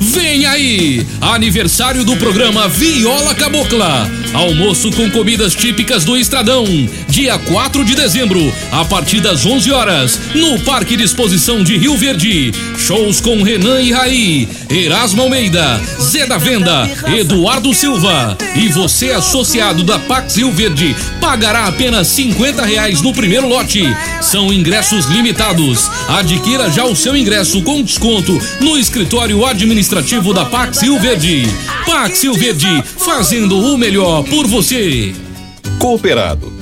[0.00, 1.06] Vem aí!
[1.20, 4.10] Aniversário do programa Viola Cabocla.
[4.32, 6.64] Almoço com comidas típicas do Estradão.
[7.06, 8.40] Dia 4 de dezembro,
[8.72, 12.50] a partir das 11 horas, no Parque de Exposição de Rio Verde.
[12.78, 18.38] Shows com Renan e Raí, Erasmo Almeida, Zé da Venda, Eduardo Silva.
[18.56, 23.82] E você, associado da Pax Rio Verde, pagará apenas 50 reais no primeiro lote.
[24.22, 25.90] São ingressos limitados.
[26.08, 31.42] Adquira já o seu ingresso com desconto no escritório administrativo administrativo da Pax Rio Verde.
[31.84, 35.12] Pax Rio Verde, fazendo o melhor por você.
[35.78, 36.59] Cooperado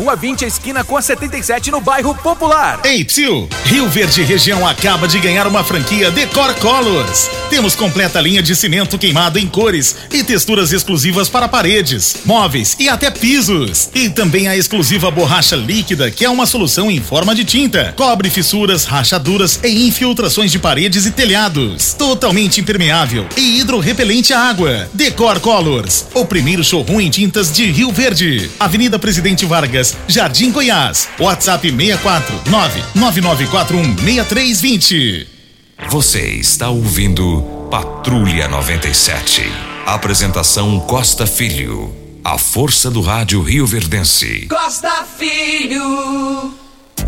[0.00, 2.80] Rua 20, esquina com a 77, no bairro Popular.
[2.84, 3.46] Ei, Psyu!
[3.66, 7.28] Rio Verde Região acaba de ganhar uma franquia Decor Colors.
[7.50, 12.88] Temos completa linha de cimento queimado em cores e texturas exclusivas para paredes, móveis e
[12.88, 13.90] até pisos.
[13.94, 17.92] E também a exclusiva borracha líquida, que é uma solução em forma de tinta.
[17.94, 21.92] Cobre fissuras, rachaduras e infiltrações de paredes e telhados.
[21.92, 24.88] Totalmente impermeável e hidrorrepelente à água.
[24.94, 28.50] Decor Colors, o primeiro showroom em tintas de Rio Verde.
[28.58, 31.08] Avenida Presidente Vargas, Jardim Goiás.
[31.18, 35.26] WhatsApp 64 99941 6320.
[35.88, 39.42] Você está ouvindo Patrulha 97.
[39.86, 41.94] Apresentação Costa Filho.
[42.22, 44.46] A força do rádio Rio Verdense.
[44.48, 46.54] Costa Filho.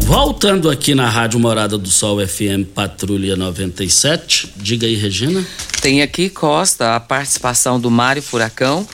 [0.00, 4.52] Voltando aqui na Rádio Morada do Sol FM Patrulha 97.
[4.56, 5.44] Diga aí, Regina.
[5.80, 8.86] Tem aqui, Costa, a participação do Mário Furacão.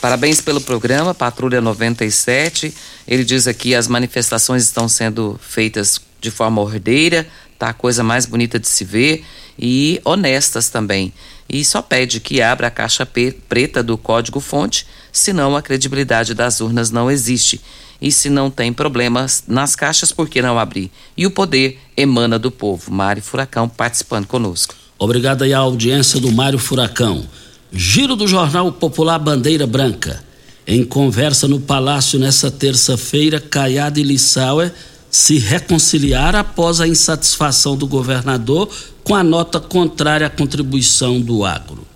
[0.00, 2.74] Parabéns pelo programa, Patrulha 97.
[3.06, 7.26] Ele diz aqui as manifestações estão sendo feitas de forma ordeira,
[7.58, 9.24] tá a coisa mais bonita de se ver
[9.58, 11.12] e honestas também.
[11.48, 13.06] E só pede que abra a caixa
[13.48, 17.60] preta do código fonte, senão a credibilidade das urnas não existe.
[18.02, 20.90] E se não tem problemas nas caixas, por que não abrir?
[21.16, 22.90] E o poder emana do povo.
[22.90, 24.74] Mário Furacão participando conosco.
[24.98, 27.26] Obrigado aí à audiência do Mário Furacão.
[27.72, 30.25] Giro do Jornal Popular Bandeira Branca.
[30.66, 34.72] Em conversa no Palácio nessa terça-feira, Caiado e Lissauer
[35.08, 38.68] se reconciliaram após a insatisfação do governador
[39.04, 41.86] com a nota contrária à contribuição do agro.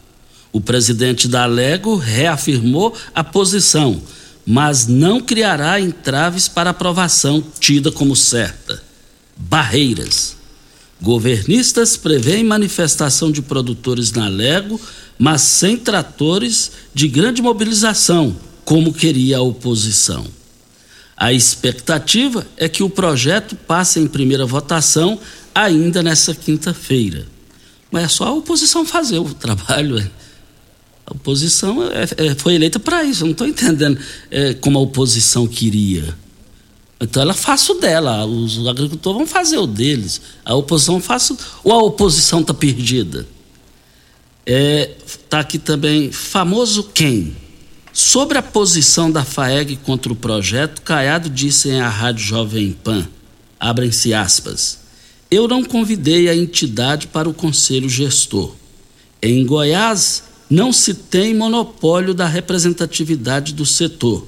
[0.53, 4.01] O presidente da Lego reafirmou a posição,
[4.47, 8.81] mas não criará entraves para aprovação tida como certa.
[9.37, 10.37] Barreiras.
[11.03, 14.81] Governistas prevêem manifestação de produtores na Lego,
[15.19, 18.37] mas sem tratores de grande mobilização,
[18.71, 20.25] como queria a oposição.
[21.17, 25.19] A expectativa é que o projeto passe em primeira votação
[25.53, 27.27] ainda nessa quinta-feira.
[27.91, 29.99] Mas é só a oposição fazer o trabalho.
[29.99, 30.09] É.
[31.05, 33.25] A oposição é, é, foi eleita para isso.
[33.25, 33.99] Eu não estou entendendo
[34.31, 36.17] é, como a oposição queria.
[37.01, 40.21] Então ela faça o dela, os agricultores vão fazer o deles.
[40.45, 41.37] A oposição faça.
[41.65, 43.27] Ou a oposição está perdida?
[44.47, 47.50] Está é, aqui também, famoso quem?
[47.93, 53.07] Sobre a posição da FAEG contra o projeto, Caiado disse em a Rádio Jovem Pan,
[53.59, 54.79] abrem-se aspas,
[55.29, 58.55] eu não convidei a entidade para o conselho gestor.
[59.21, 64.27] Em Goiás, não se tem monopólio da representatividade do setor.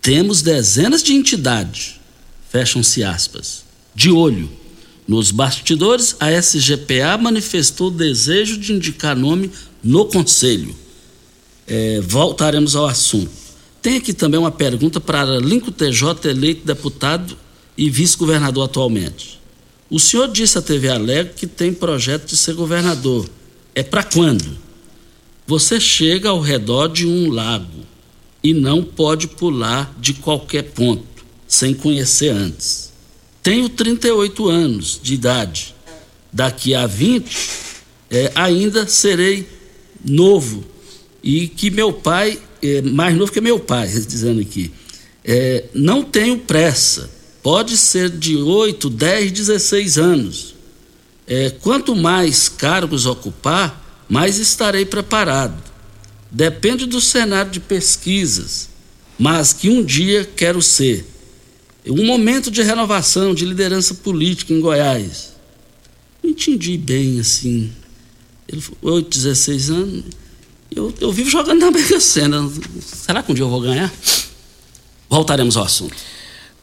[0.00, 2.00] Temos dezenas de entidades,
[2.48, 3.64] fecham-se aspas,
[3.94, 4.48] de olho.
[5.08, 9.50] Nos bastidores, a SGPA manifestou o desejo de indicar nome
[9.82, 10.85] no conselho
[11.66, 13.30] é, voltaremos ao assunto.
[13.82, 17.36] Tem aqui também uma pergunta para Lincoln TJ, eleito deputado
[17.76, 19.40] e vice-governador atualmente.
[19.88, 23.28] O senhor disse à TV Alegre que tem projeto de ser governador.
[23.74, 24.58] É para quando?
[25.46, 27.86] Você chega ao redor de um lago
[28.42, 32.92] e não pode pular de qualquer ponto, sem conhecer antes.
[33.42, 35.74] Tenho 38 anos de idade.
[36.32, 37.36] Daqui a 20,
[38.10, 39.48] é, ainda serei
[40.04, 40.64] novo
[41.26, 44.70] e que meu pai, é mais novo que meu pai, dizendo aqui,
[45.24, 47.10] é, não tenho pressa,
[47.42, 50.54] pode ser de 8, 10, 16 anos.
[51.26, 55.60] É, quanto mais cargos ocupar, mais estarei preparado.
[56.30, 58.68] Depende do cenário de pesquisas,
[59.18, 61.04] mas que um dia quero ser.
[61.84, 65.32] Um momento de renovação, de liderança política em Goiás.
[66.22, 67.72] Não entendi bem assim.
[68.46, 70.04] Ele falou, 8, 16 anos
[70.76, 72.48] eu, eu vivo jogando na Mega Sena.
[72.80, 73.90] Será que um dia eu vou ganhar?
[75.08, 75.96] Voltaremos ao assunto.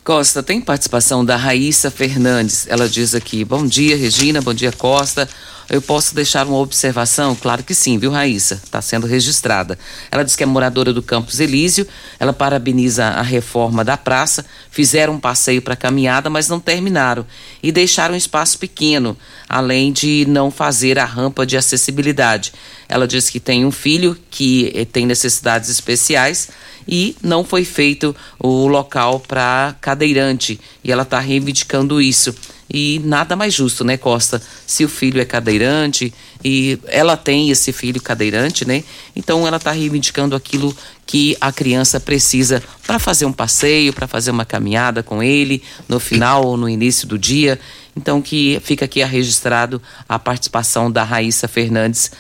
[0.04, 2.68] Costa, tem participação da Raíssa Fernandes.
[2.68, 5.28] Ela diz aqui: Bom dia, Regina, bom dia, Costa.
[5.70, 7.36] Eu posso deixar uma observação?
[7.36, 8.60] Claro que sim, viu, Raíssa?
[8.64, 9.80] Está sendo registrada.
[10.12, 11.88] Ela diz que é moradora do Campos Elísio.
[12.20, 14.46] Ela parabeniza a reforma da praça.
[14.70, 17.26] Fizeram um passeio para caminhada, mas não terminaram.
[17.62, 22.52] E deixaram um espaço pequeno, além de não fazer a rampa de acessibilidade.
[22.94, 26.50] Ela diz que tem um filho que eh, tem necessidades especiais
[26.88, 30.60] e não foi feito o local para cadeirante.
[30.84, 32.36] E ela está reivindicando isso.
[32.72, 34.40] E nada mais justo, né, Costa?
[34.68, 36.14] Se o filho é cadeirante
[36.44, 38.84] e ela tem esse filho cadeirante, né?
[39.16, 44.30] Então ela está reivindicando aquilo que a criança precisa para fazer um passeio, para fazer
[44.30, 47.60] uma caminhada com ele no final ou no início do dia.
[47.96, 52.12] Então que fica aqui registrado a participação da Raíssa Fernandes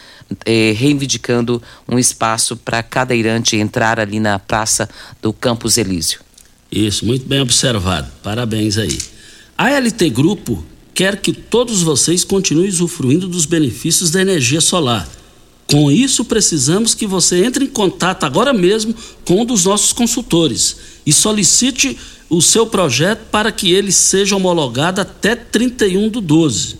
[0.45, 4.89] eh, reivindicando um espaço para cadeirante entrar ali na praça
[5.21, 6.19] do Campos Elísio.
[6.71, 8.11] Isso, muito bem observado.
[8.23, 8.97] Parabéns aí.
[9.57, 15.07] A LT Grupo quer que todos vocês continuem usufruindo dos benefícios da energia solar.
[15.67, 18.93] Com isso, precisamos que você entre em contato agora mesmo
[19.25, 21.97] com um dos nossos consultores e solicite
[22.29, 26.77] o seu projeto para que ele seja homologado até 31 do 12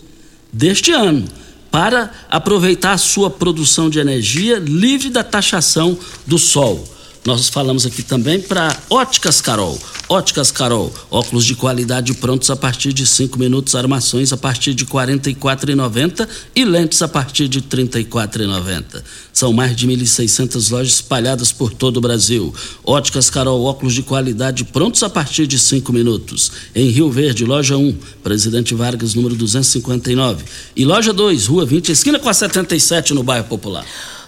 [0.52, 1.26] deste ano,
[1.74, 6.88] para aproveitar a sua produção de energia livre da taxação do sol.
[7.26, 9.80] Nós falamos aqui também para Óticas Carol.
[10.10, 14.84] Óticas Carol, óculos de qualidade prontos a partir de 5 minutos, armações a partir de
[14.84, 19.02] R$ 44,90 e lentes a partir de R$ 34,90.
[19.32, 22.54] São mais de 1.600 lojas espalhadas por todo o Brasil.
[22.84, 26.52] Óticas Carol, óculos de qualidade prontos a partir de 5 minutos.
[26.76, 30.44] Em Rio Verde, loja 1, Presidente Vargas, número 259.
[30.76, 33.86] E loja 2, Rua 20, esquina com a 77, no bairro Popular.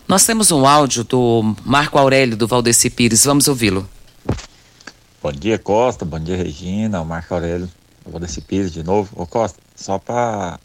[0.07, 3.25] Nós temos um áudio do Marco Aurélio do Valdeci Pires.
[3.25, 3.89] Vamos ouvi-lo.
[5.19, 6.05] Bom dia, Costa.
[6.05, 7.01] Bom dia, Regina.
[7.01, 7.67] O Marco Aurélio
[8.05, 9.09] do Valdeci Pires de novo.
[9.19, 10.59] Ô, Costa, só para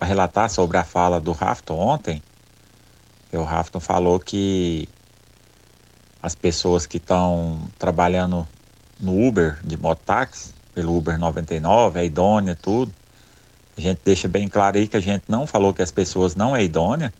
[0.00, 2.22] relatar sobre a fala do Rafton ontem,
[3.32, 4.88] o Rafton falou que
[6.22, 8.46] as pessoas que estão trabalhando
[9.00, 12.92] no Uber de mototáxi, pelo Uber 99, é idônea, tudo.
[13.76, 16.54] A gente deixa bem claro aí que a gente não falou que as pessoas não
[16.54, 17.12] é idônea,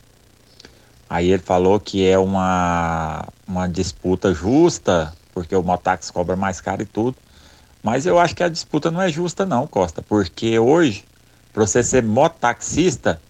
[1.11, 6.83] Aí ele falou que é uma, uma disputa justa, porque o mototáxi cobra mais caro
[6.83, 7.17] e tudo.
[7.83, 11.05] Mas eu acho que a disputa não é justa não, Costa, porque hoje,
[11.53, 13.21] para você ser mototaxista,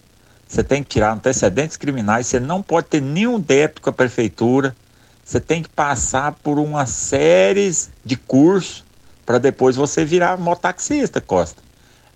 [0.47, 4.77] você tem que tirar antecedentes criminais, você não pode ter nenhum débito com a prefeitura,
[5.25, 7.71] você tem que passar por uma série
[8.05, 8.85] de cursos
[9.25, 11.63] para depois você virar mototaxista, Costa.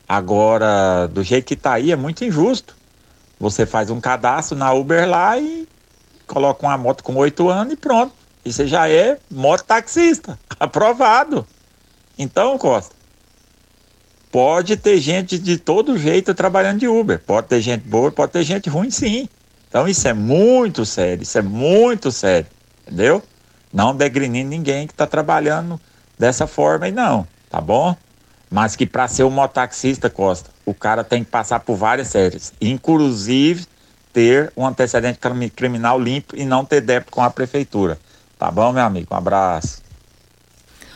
[0.06, 2.76] Agora, do jeito que está aí, é muito injusto.
[3.44, 5.68] Você faz um cadastro na Uber lá e
[6.26, 8.14] coloca uma moto com oito anos e pronto.
[8.42, 11.46] E você já é mototaxista, aprovado.
[12.18, 12.94] Então, Costa,
[14.32, 17.18] pode ter gente de todo jeito trabalhando de Uber.
[17.18, 19.28] Pode ter gente boa, pode ter gente ruim, sim.
[19.68, 22.46] Então isso é muito sério, isso é muito sério,
[22.86, 23.22] entendeu?
[23.70, 25.78] Não degrinindo ninguém que está trabalhando
[26.18, 27.94] dessa forma aí, não, tá bom?
[28.50, 32.52] Mas que para ser um mototaxista, Costa, o cara tem que passar por várias séries,
[32.60, 33.66] inclusive
[34.12, 35.18] ter um antecedente
[35.54, 37.98] criminal limpo e não ter débito com a prefeitura.
[38.38, 39.08] Tá bom, meu amigo?
[39.12, 39.82] Um abraço.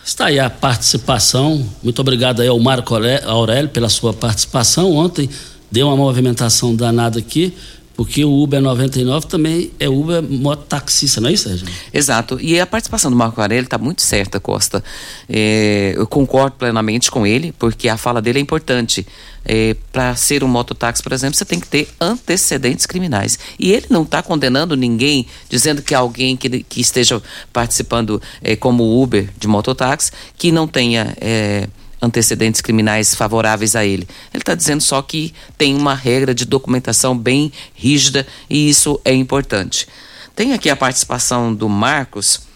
[0.05, 1.69] Está aí a participação.
[1.83, 2.95] Muito obrigado aí ao Marco
[3.27, 4.93] Aurélio pela sua participação.
[4.93, 5.29] Ontem
[5.71, 7.57] deu uma movimentação danada aqui
[7.99, 11.67] porque o Uber 99 também é Uber mototaxista, não é isso, Sérgio?
[11.93, 12.39] Exato.
[12.41, 14.85] E a participação do Marco Aurélio está muito certa, Costa.
[15.29, 19.05] É, eu concordo plenamente com ele, porque a fala dele é importante.
[19.45, 23.37] É, para ser um mototáxi, por exemplo, você tem que ter antecedentes criminais.
[23.59, 27.21] E ele não está condenando ninguém, dizendo que alguém que, que esteja
[27.53, 31.67] participando é, como Uber de mototáxi, que não tenha é,
[32.01, 34.09] antecedentes criminais favoráveis a ele.
[34.33, 39.13] Ele está dizendo só que tem uma regra de documentação bem rígida e isso é
[39.13, 39.87] importante.
[40.35, 42.47] Tem aqui a participação do Marcos.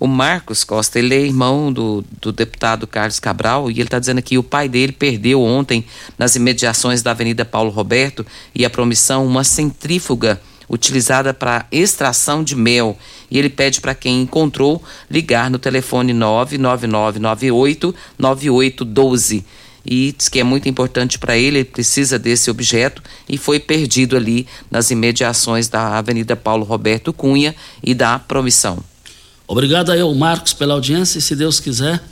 [0.00, 4.22] O Marcos Costa, ele é irmão do, do deputado Carlos Cabral e ele está dizendo
[4.22, 5.84] que o pai dele perdeu ontem,
[6.16, 8.24] nas imediações da Avenida Paulo Roberto
[8.54, 12.98] e a promissão, uma centrífuga utilizada para extração de mel.
[13.30, 19.44] E ele pede para quem encontrou ligar no telefone 99998 9812
[19.90, 24.18] e diz que é muito importante para ele, ele precisa desse objeto e foi perdido
[24.18, 28.78] ali nas imediações da Avenida Paulo Roberto Cunha e da Promissão.
[29.46, 32.02] Obrigado aí ao Marcos pela audiência e se Deus quiser,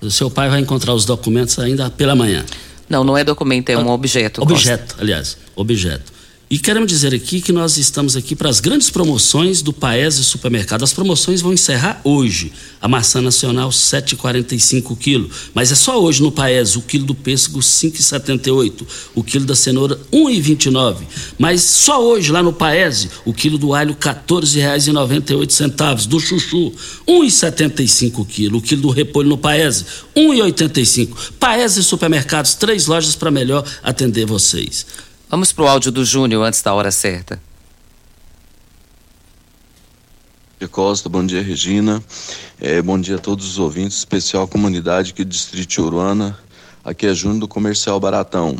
[0.00, 2.44] o seu pai vai encontrar os documentos ainda pela manhã.
[2.88, 4.40] Não, não é documento, é um objeto.
[4.40, 5.02] Objeto, Costa.
[5.02, 6.13] aliás, objeto.
[6.50, 10.82] E queremos dizer aqui que nós estamos aqui para as grandes promoções do Paese Supermercado.
[10.82, 12.52] As promoções vão encerrar hoje.
[12.82, 17.60] A maçã nacional 7,45 quilo, mas é só hoje no Paese o quilo do pêssego
[17.60, 20.98] 5,78, o quilo da cenoura 1,29.
[21.38, 26.74] Mas só hoje lá no Paese o quilo do alho 14,98 centavos, do chuchu
[27.08, 31.08] 1,75 quilo, o quilo do repolho no Paese 1,85.
[31.40, 34.84] Paese Supermercados, três lojas para melhor atender vocês.
[35.28, 37.40] Vamos pro áudio do Júnior antes da hora certa.
[40.70, 42.02] Costa, bom dia Regina,
[42.58, 46.38] é, bom dia a todos os ouvintes, especial comunidade do Distrito Uruana,
[46.82, 48.56] aqui é Júnior do Comercial Baratão.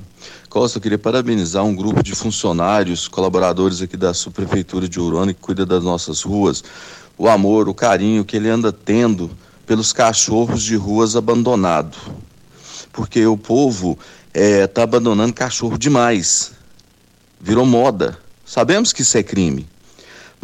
[0.48, 5.40] Costa, eu queria parabenizar um grupo de funcionários, colaboradores aqui da Subprefeitura de Uruana que
[5.40, 6.62] cuida das nossas ruas,
[7.16, 9.30] o amor, o carinho que ele anda tendo
[9.66, 11.98] pelos cachorros de ruas abandonados.
[12.92, 13.98] Porque o povo
[14.34, 16.52] é, tá abandonando cachorro demais
[17.40, 18.18] virou moda.
[18.44, 19.68] Sabemos que isso é crime.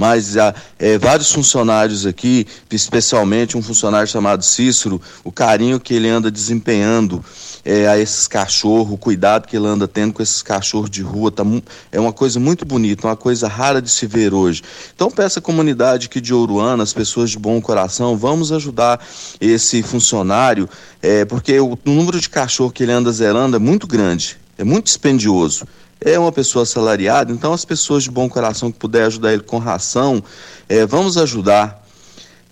[0.01, 6.09] Mas há é, vários funcionários aqui, especialmente um funcionário chamado Cícero, o carinho que ele
[6.09, 7.23] anda desempenhando
[7.63, 11.31] é, a esses cachorros, o cuidado que ele anda tendo com esses cachorros de rua,
[11.31, 11.45] tá,
[11.93, 14.63] é uma coisa muito bonita, uma coisa rara de se ver hoje.
[14.95, 19.07] Então peço à comunidade aqui de Ouruana, as pessoas de bom coração, vamos ajudar
[19.39, 20.67] esse funcionário,
[21.03, 24.65] é, porque o, o número de cachorro que ele anda zerando é muito grande, é
[24.65, 25.67] muito dispendioso
[26.01, 29.59] é uma pessoa assalariada, então as pessoas de bom coração que puder ajudar ele com
[29.59, 30.23] ração,
[30.69, 31.87] é, vamos ajudar.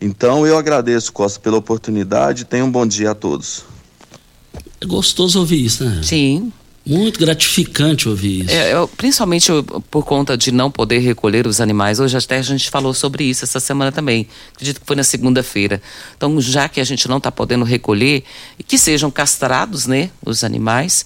[0.00, 2.44] Então eu agradeço, Costa, pela oportunidade.
[2.44, 3.64] Tenha um bom dia a todos.
[4.80, 6.00] É gostoso ouvir isso, né?
[6.04, 6.52] Sim.
[6.86, 8.54] Muito gratificante ouvir isso.
[8.54, 9.50] É, eu, principalmente
[9.90, 12.00] por conta de não poder recolher os animais.
[12.00, 14.26] Hoje até a gente falou sobre isso essa semana também.
[14.54, 15.82] Acredito que foi na segunda-feira.
[16.16, 18.24] Então, já que a gente não está podendo recolher,
[18.66, 21.04] que sejam castrados, né, os animais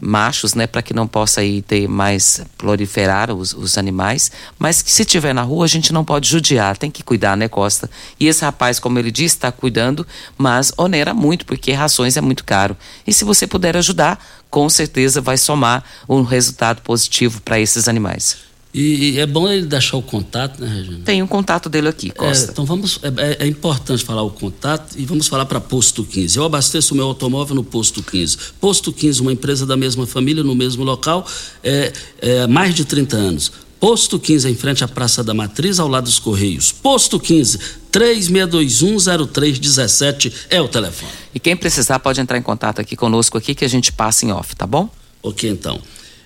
[0.00, 4.90] machos, né, para que não possa aí ter mais proliferar os, os animais, mas que
[4.90, 7.90] se tiver na rua a gente não pode judiar, tem que cuidar, né, Costa?
[8.18, 12.44] E esse rapaz, como ele disse, está cuidando, mas onera muito porque rações é muito
[12.44, 12.76] caro.
[13.06, 14.18] E se você puder ajudar,
[14.50, 18.49] com certeza vai somar um resultado positivo para esses animais.
[18.72, 21.00] E, e, é bom ele deixar o contato, né, Regina?
[21.04, 22.46] Tem um contato dele aqui, Costa.
[22.46, 23.00] É, então vamos.
[23.02, 26.36] É, é, importante falar o contato e vamos falar para Posto 15.
[26.36, 28.36] Eu abasteço o meu automóvel no Posto 15.
[28.60, 31.26] Posto 15, uma empresa da mesma família, no mesmo local,
[31.64, 33.52] é, é mais de 30 anos.
[33.80, 36.70] Posto 15, em frente à Praça da Matriz, ao lado dos Correios.
[36.70, 37.58] Posto 15,
[37.90, 41.10] 36210317 é o telefone.
[41.34, 44.32] E quem precisar pode entrar em contato aqui conosco aqui que a gente passa em
[44.32, 44.90] off, tá bom?
[45.22, 45.80] Ok, então.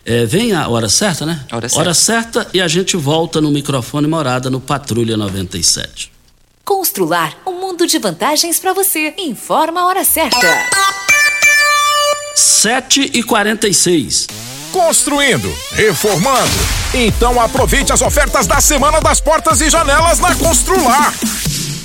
[0.04, 1.44] É, vem a hora certa, né?
[1.50, 1.80] Hora certa.
[1.80, 6.12] Hora certa e a gente volta no microfone morada no Patrulha 97.
[6.64, 9.14] Constrular um mundo de vantagens para você.
[9.18, 10.46] Informa a hora certa.
[12.34, 14.26] 7 e 46
[14.74, 16.50] Construindo, reformando.
[16.92, 21.14] Então aproveite as ofertas da Semana das Portas e Janelas na Constrular.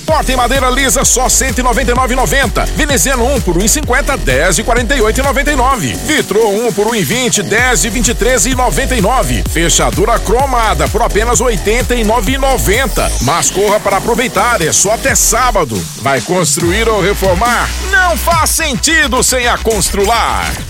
[0.06, 2.66] Porta em madeira lisa só 199,90.
[2.74, 5.96] Veneziano 1 por 1,50, 10 e 48,99.
[6.04, 9.48] Vitro 1 por 1,20, 10 e 23,99.
[9.48, 13.10] Fechadura cromada por apenas 89,90.
[13.22, 15.80] Mas corra para aproveitar, é só até sábado.
[16.02, 17.68] Vai construir ou reformar?
[17.90, 20.69] Não faz sentido sem a Constrular.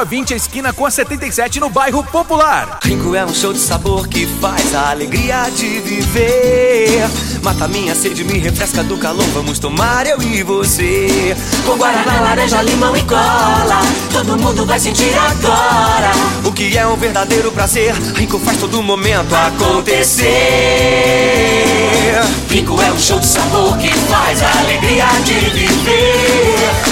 [0.00, 2.80] 20, esquina com a 77, no bairro Popular.
[2.82, 7.08] Rico é um show de sabor que faz a alegria de viver.
[7.42, 9.24] Mata minha sede, me refresca do calor.
[9.34, 11.36] Vamos tomar eu e você.
[11.66, 13.82] Com guaraná, laranja, limão e cola.
[14.10, 16.10] Todo mundo vai sentir agora.
[16.44, 17.94] O que é um verdadeiro prazer.
[18.16, 20.32] Rico faz todo momento acontecer.
[22.48, 26.91] Rico é um show de sabor que faz a alegria de viver.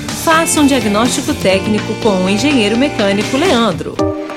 [0.23, 4.10] Faça um diagnóstico técnico com o engenheiro mecânico Leandro.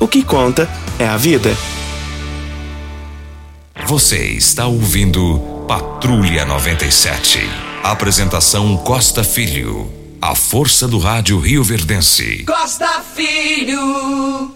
[0.00, 1.50] O que conta é a vida.
[3.88, 7.40] Você está ouvindo Patrulha 97.
[7.82, 9.90] Apresentação Costa Filho.
[10.22, 12.44] A força do rádio Rio Verdense.
[12.44, 14.52] Costa Filho.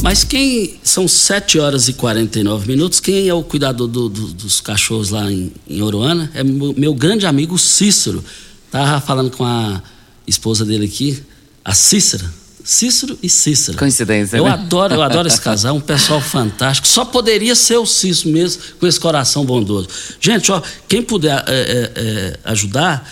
[0.00, 0.78] Mas quem.
[0.84, 3.00] São 7 horas e 49 minutos.
[3.00, 6.30] Quem é o cuidador do, do, dos cachorros lá em, em Oroana?
[6.34, 8.24] É meu, meu grande amigo Cícero.
[8.70, 9.82] Tava falando com a
[10.24, 11.20] esposa dele aqui,
[11.64, 12.32] a Cícera.
[12.68, 13.78] Cícero e Cícera.
[13.78, 14.50] Coincidência, Eu né?
[14.50, 16.86] adoro, eu adoro esse casal, um pessoal fantástico.
[16.86, 19.88] Só poderia ser o Cícero mesmo, com esse coração bondoso.
[20.20, 23.10] Gente, ó, quem puder é, é, é, ajudar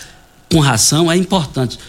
[0.51, 1.79] com ração é importante.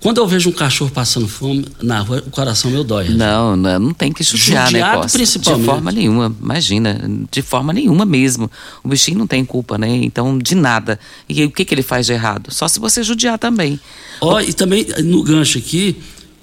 [0.00, 3.10] Quando eu vejo um cachorro passando fome na rua, o coração meu dói.
[3.10, 5.18] Não, não, não tem que judiar, né, Costa?
[5.18, 5.60] principalmente.
[5.60, 6.98] De forma nenhuma, imagina,
[7.30, 8.50] de forma nenhuma mesmo.
[8.82, 9.86] O bichinho não tem culpa, né?
[9.90, 10.98] Então, de nada.
[11.28, 12.50] E o que, que ele faz de errado?
[12.54, 13.78] Só se você judiar também.
[14.18, 16.00] Ó, e também no gancho aqui,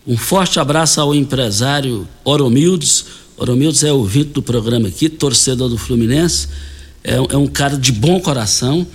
[0.08, 3.06] um forte abraço ao empresário Oromildes.
[3.38, 6.47] Oromildes é ouvinte do programa aqui, torcedor do Fluminense.
[7.03, 8.86] É, um- é um cara de bom coração.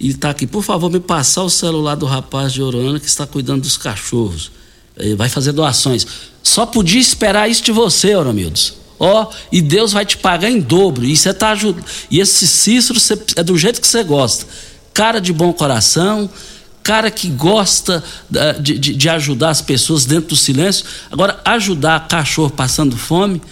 [0.00, 3.26] E está aqui, por favor, me passar o celular do rapaz de Oroana que está
[3.26, 4.50] cuidando dos cachorros.
[4.96, 6.06] Ele vai fazer doações.
[6.42, 8.74] Só podia esperar isso de você, Oromildes.
[9.00, 11.04] Ó, e Deus vai te pagar em dobro.
[11.04, 11.84] E você tá ajudando.
[12.10, 14.46] E esse Cícero você- é do jeito que você gosta.
[14.94, 16.28] Cara de bom coração,
[16.88, 18.02] cara que gosta
[18.60, 20.86] de, de- de ajudar as pessoas dentro do silêncio.
[21.10, 23.42] Agora, ajudar cachorro passando fome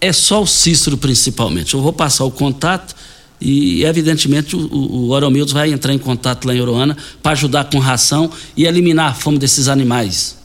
[0.00, 1.74] é só o Cícero principalmente.
[1.74, 2.94] Eu vou passar o contato
[3.38, 7.64] e, evidentemente, o, o, o Oromildos vai entrar em contato lá em Oroana para ajudar
[7.64, 10.38] com ração e eliminar a fome desses animais.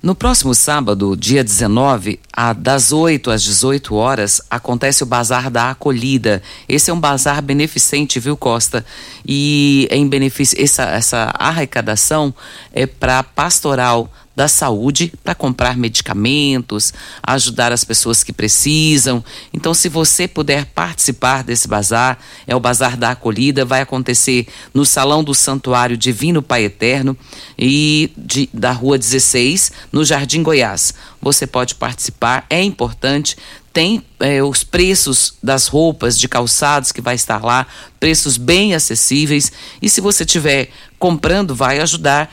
[0.00, 5.70] No próximo sábado, dia 19, a- das 8 às 18 horas, acontece o Bazar da
[5.70, 6.40] Acolhida.
[6.68, 8.86] Esse é um bazar beneficente, viu, Costa?
[9.26, 12.32] E em benefício, essa, essa arrecadação
[12.72, 14.08] é para pastoral
[14.38, 19.22] da saúde, para comprar medicamentos, ajudar as pessoas que precisam.
[19.52, 22.16] Então, se você puder participar desse bazar,
[22.46, 27.16] é o Bazar da Acolhida, vai acontecer no Salão do Santuário Divino Pai Eterno
[27.58, 30.94] e de- da Rua 16, no Jardim Goiás.
[31.20, 33.36] Você pode participar, é importante.
[33.72, 37.66] Tem eh, os preços das roupas, de calçados que vai estar lá,
[38.00, 39.52] preços bem acessíveis.
[39.80, 42.30] E se você estiver comprando, vai ajudar,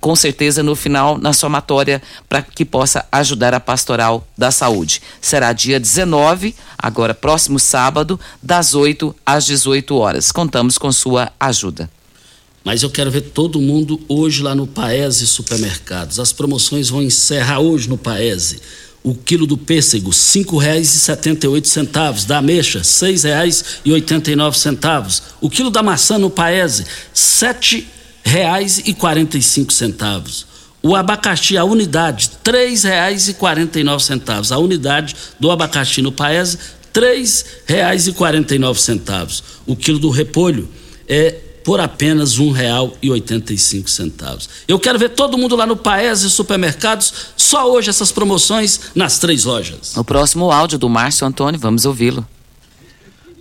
[0.00, 5.02] com certeza, no final, na somatória, para que possa ajudar a pastoral da saúde.
[5.20, 10.32] Será dia 19, agora próximo sábado, das 8 às 18 horas.
[10.32, 11.90] Contamos com sua ajuda.
[12.64, 16.20] Mas eu quero ver todo mundo hoje lá no Paese Supermercados.
[16.20, 18.60] As promoções vão encerrar hoje no Paese.
[19.02, 22.26] O quilo do pêssego, R$ 5,78.
[22.26, 25.22] Da ameixa, R$ 6,89.
[25.40, 26.88] O quilo da maçã no Paese, R$
[28.24, 30.44] 7,45.
[30.82, 34.52] O abacaxi, a unidade, R$ 3,49.
[34.52, 36.58] A unidade do abacaxi no Paese,
[36.94, 39.42] R$ 3,49.
[39.66, 40.68] O quilo do repolho
[41.08, 44.48] é por apenas R$ 1,85.
[44.66, 49.44] Eu quero ver todo mundo lá no Paese Supermercados, só hoje essas promoções nas três
[49.44, 49.94] lojas.
[49.94, 52.26] O próximo áudio do Márcio Antônio, vamos ouvi-lo.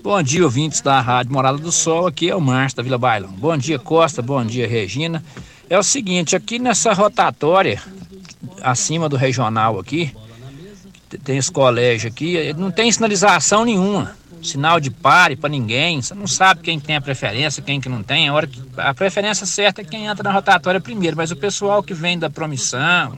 [0.04, 2.06] Bom dia, ouvintes da Rádio Morada do Sol.
[2.06, 3.32] Aqui é o Márcio da Vila Bailão.
[3.32, 4.22] Bom dia, Costa.
[4.22, 5.24] Bom dia, Regina.
[5.70, 7.82] É o seguinte, aqui nessa rotatória,
[8.62, 10.14] acima do regional aqui,
[11.24, 14.17] tem esse colégio aqui, não tem sinalização nenhuma.
[14.42, 16.02] Sinal de pare para ninguém.
[16.02, 18.28] Você não sabe quem tem a preferência, quem que não tem.
[18.28, 21.82] A, hora que, a preferência certa é quem entra na rotatória primeiro, mas o pessoal
[21.82, 23.18] que vem da promissão,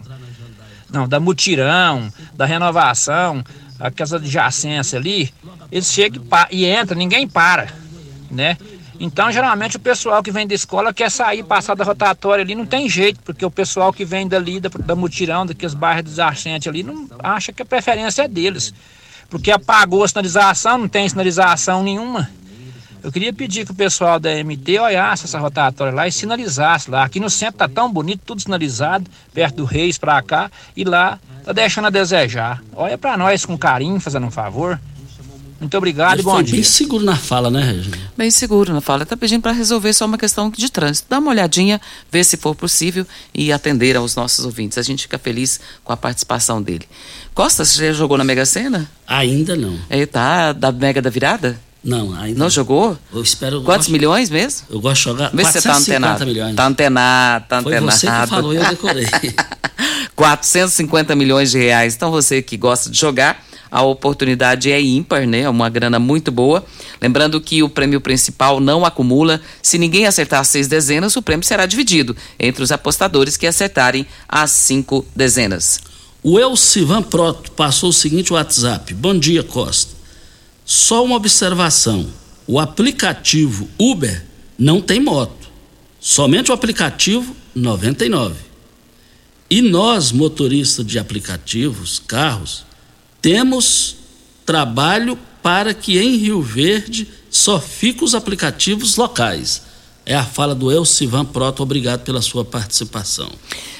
[0.91, 3.43] não, da mutirão, da renovação,
[3.79, 5.33] aquela adjacência ali,
[5.71, 7.67] eles chegam e, e entram, ninguém para,
[8.29, 8.57] né?
[8.99, 12.65] Então, geralmente, o pessoal que vem da escola quer sair, passar da rotatória ali, não
[12.65, 16.83] tem jeito, porque o pessoal que vem dali, da, da mutirão, daqueles bairros adjacentes ali,
[16.83, 18.73] não acha que a preferência é deles.
[19.29, 22.29] Porque apagou a sinalização, não tem sinalização nenhuma.
[23.01, 27.03] Eu queria pedir que o pessoal da MT olhasse essa rotatória lá e sinalizasse lá.
[27.03, 31.17] Aqui no centro tá tão bonito, tudo sinalizado, perto do Reis pra cá, e lá
[31.45, 32.61] tá deixando a desejar.
[32.75, 34.79] Olha pra nós com carinho, fazendo um favor.
[35.59, 36.55] Muito obrigado e bom foi dia.
[36.55, 37.97] bem seguro na fala, né, Regina?
[38.17, 39.03] Bem seguro na fala.
[39.03, 41.07] Está pedindo para resolver só uma questão de trânsito.
[41.09, 41.79] Dá uma olhadinha,
[42.11, 44.77] vê se for possível e atender aos nossos ouvintes.
[44.77, 46.87] A gente fica feliz com a participação dele.
[47.33, 48.89] Costa, você já jogou na Mega Sena?
[49.07, 49.77] Ainda não.
[49.89, 51.59] É, tá da Mega da Virada?
[51.81, 52.97] Não, ainda Não jogou?
[53.13, 53.61] Eu espero.
[53.61, 54.67] Quantos gosto- milhões mesmo?
[54.69, 55.31] Eu gosto de jogar.
[55.33, 56.25] Vê se você tá 450 antenado.
[56.25, 56.55] milhões.
[56.55, 57.97] Tá antenado, tá Foi antenado.
[57.97, 59.07] você que falou, eu decorei.
[60.15, 61.95] 450 milhões de reais.
[61.95, 63.41] Então você que gosta de jogar,
[63.71, 65.41] a oportunidade é ímpar, né?
[65.41, 66.65] É uma grana muito boa.
[67.01, 69.41] Lembrando que o prêmio principal não acumula.
[69.61, 74.51] Se ninguém acertar seis dezenas, o prêmio será dividido entre os apostadores que acertarem as
[74.51, 75.79] cinco dezenas.
[76.21, 78.93] O Elcivan Proto passou o seguinte WhatsApp.
[78.93, 79.95] Bom dia, Costa.
[80.65, 82.07] Só uma observação.
[82.45, 84.25] O aplicativo Uber
[84.57, 85.49] não tem moto.
[85.99, 88.35] Somente o aplicativo 99.
[89.49, 92.65] E nós, motoristas de aplicativos, carros,
[93.21, 93.97] temos
[94.45, 99.63] trabalho para que em Rio Verde só fiquem os aplicativos locais.
[100.05, 101.61] É a fala do Elcivan Proto.
[101.61, 103.29] Obrigado pela sua participação.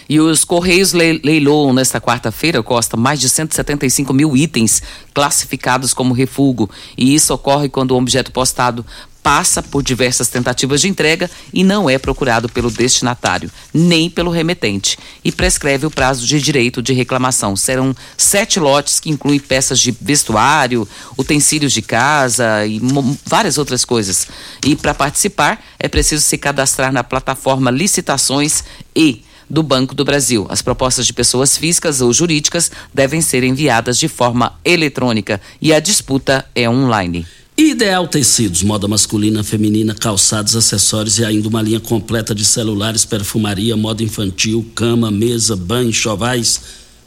[0.08, 4.82] E os Correios leiloam nesta quarta-feira, Costa, mais de 175 mil itens
[5.14, 6.70] classificados como refúgio.
[6.98, 8.84] E isso ocorre quando o objeto postado
[9.22, 14.98] passa por diversas tentativas de entrega e não é procurado pelo destinatário, nem pelo remetente,
[15.24, 17.56] e prescreve o prazo de direito de reclamação.
[17.56, 22.82] Serão sete lotes que incluem peças de vestuário, utensílios de casa e
[23.26, 24.28] várias outras coisas.
[24.66, 28.64] E para participar, é preciso se cadastrar na plataforma Licitações
[28.96, 30.46] e do Banco do Brasil.
[30.50, 35.80] As propostas de pessoas físicas ou jurídicas devem ser enviadas de forma eletrônica e a
[35.80, 37.26] disputa é online.
[37.62, 43.76] Ideal Tecidos, moda masculina, feminina, calçados, acessórios e ainda uma linha completa de celulares, perfumaria,
[43.76, 46.62] moda infantil, cama, mesa, banho, chovais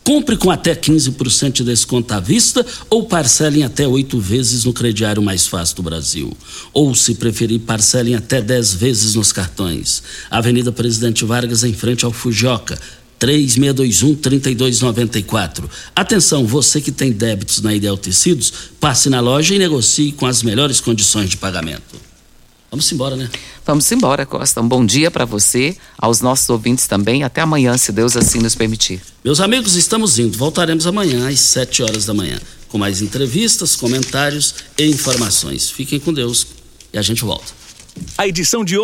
[0.04, 5.22] Compre com até 15% de desconto à vista ou parcelem até oito vezes no crediário
[5.22, 6.36] mais fácil do Brasil.
[6.72, 10.02] Ou, se preferir, parcelem até 10 vezes nos cartões.
[10.28, 12.12] Avenida Presidente Vargas, em frente ao
[13.22, 13.22] Fujioka.
[13.22, 15.64] 3621-3294.
[15.94, 20.42] Atenção, você que tem débitos na Ideal Tecidos, passe na loja e negocie com as
[20.42, 22.02] melhores condições de pagamento.
[22.70, 23.30] Vamos embora, né?
[23.66, 24.60] Vamos embora, Costa.
[24.60, 27.22] Um bom dia para você, aos nossos ouvintes também.
[27.22, 29.00] Até amanhã, se Deus assim nos permitir.
[29.22, 30.38] Meus amigos, estamos indo.
[30.38, 35.70] Voltaremos amanhã às 7 horas da manhã, com mais entrevistas, comentários e informações.
[35.70, 36.46] Fiquem com Deus
[36.92, 37.62] e a gente volta.
[38.16, 38.76] A edição de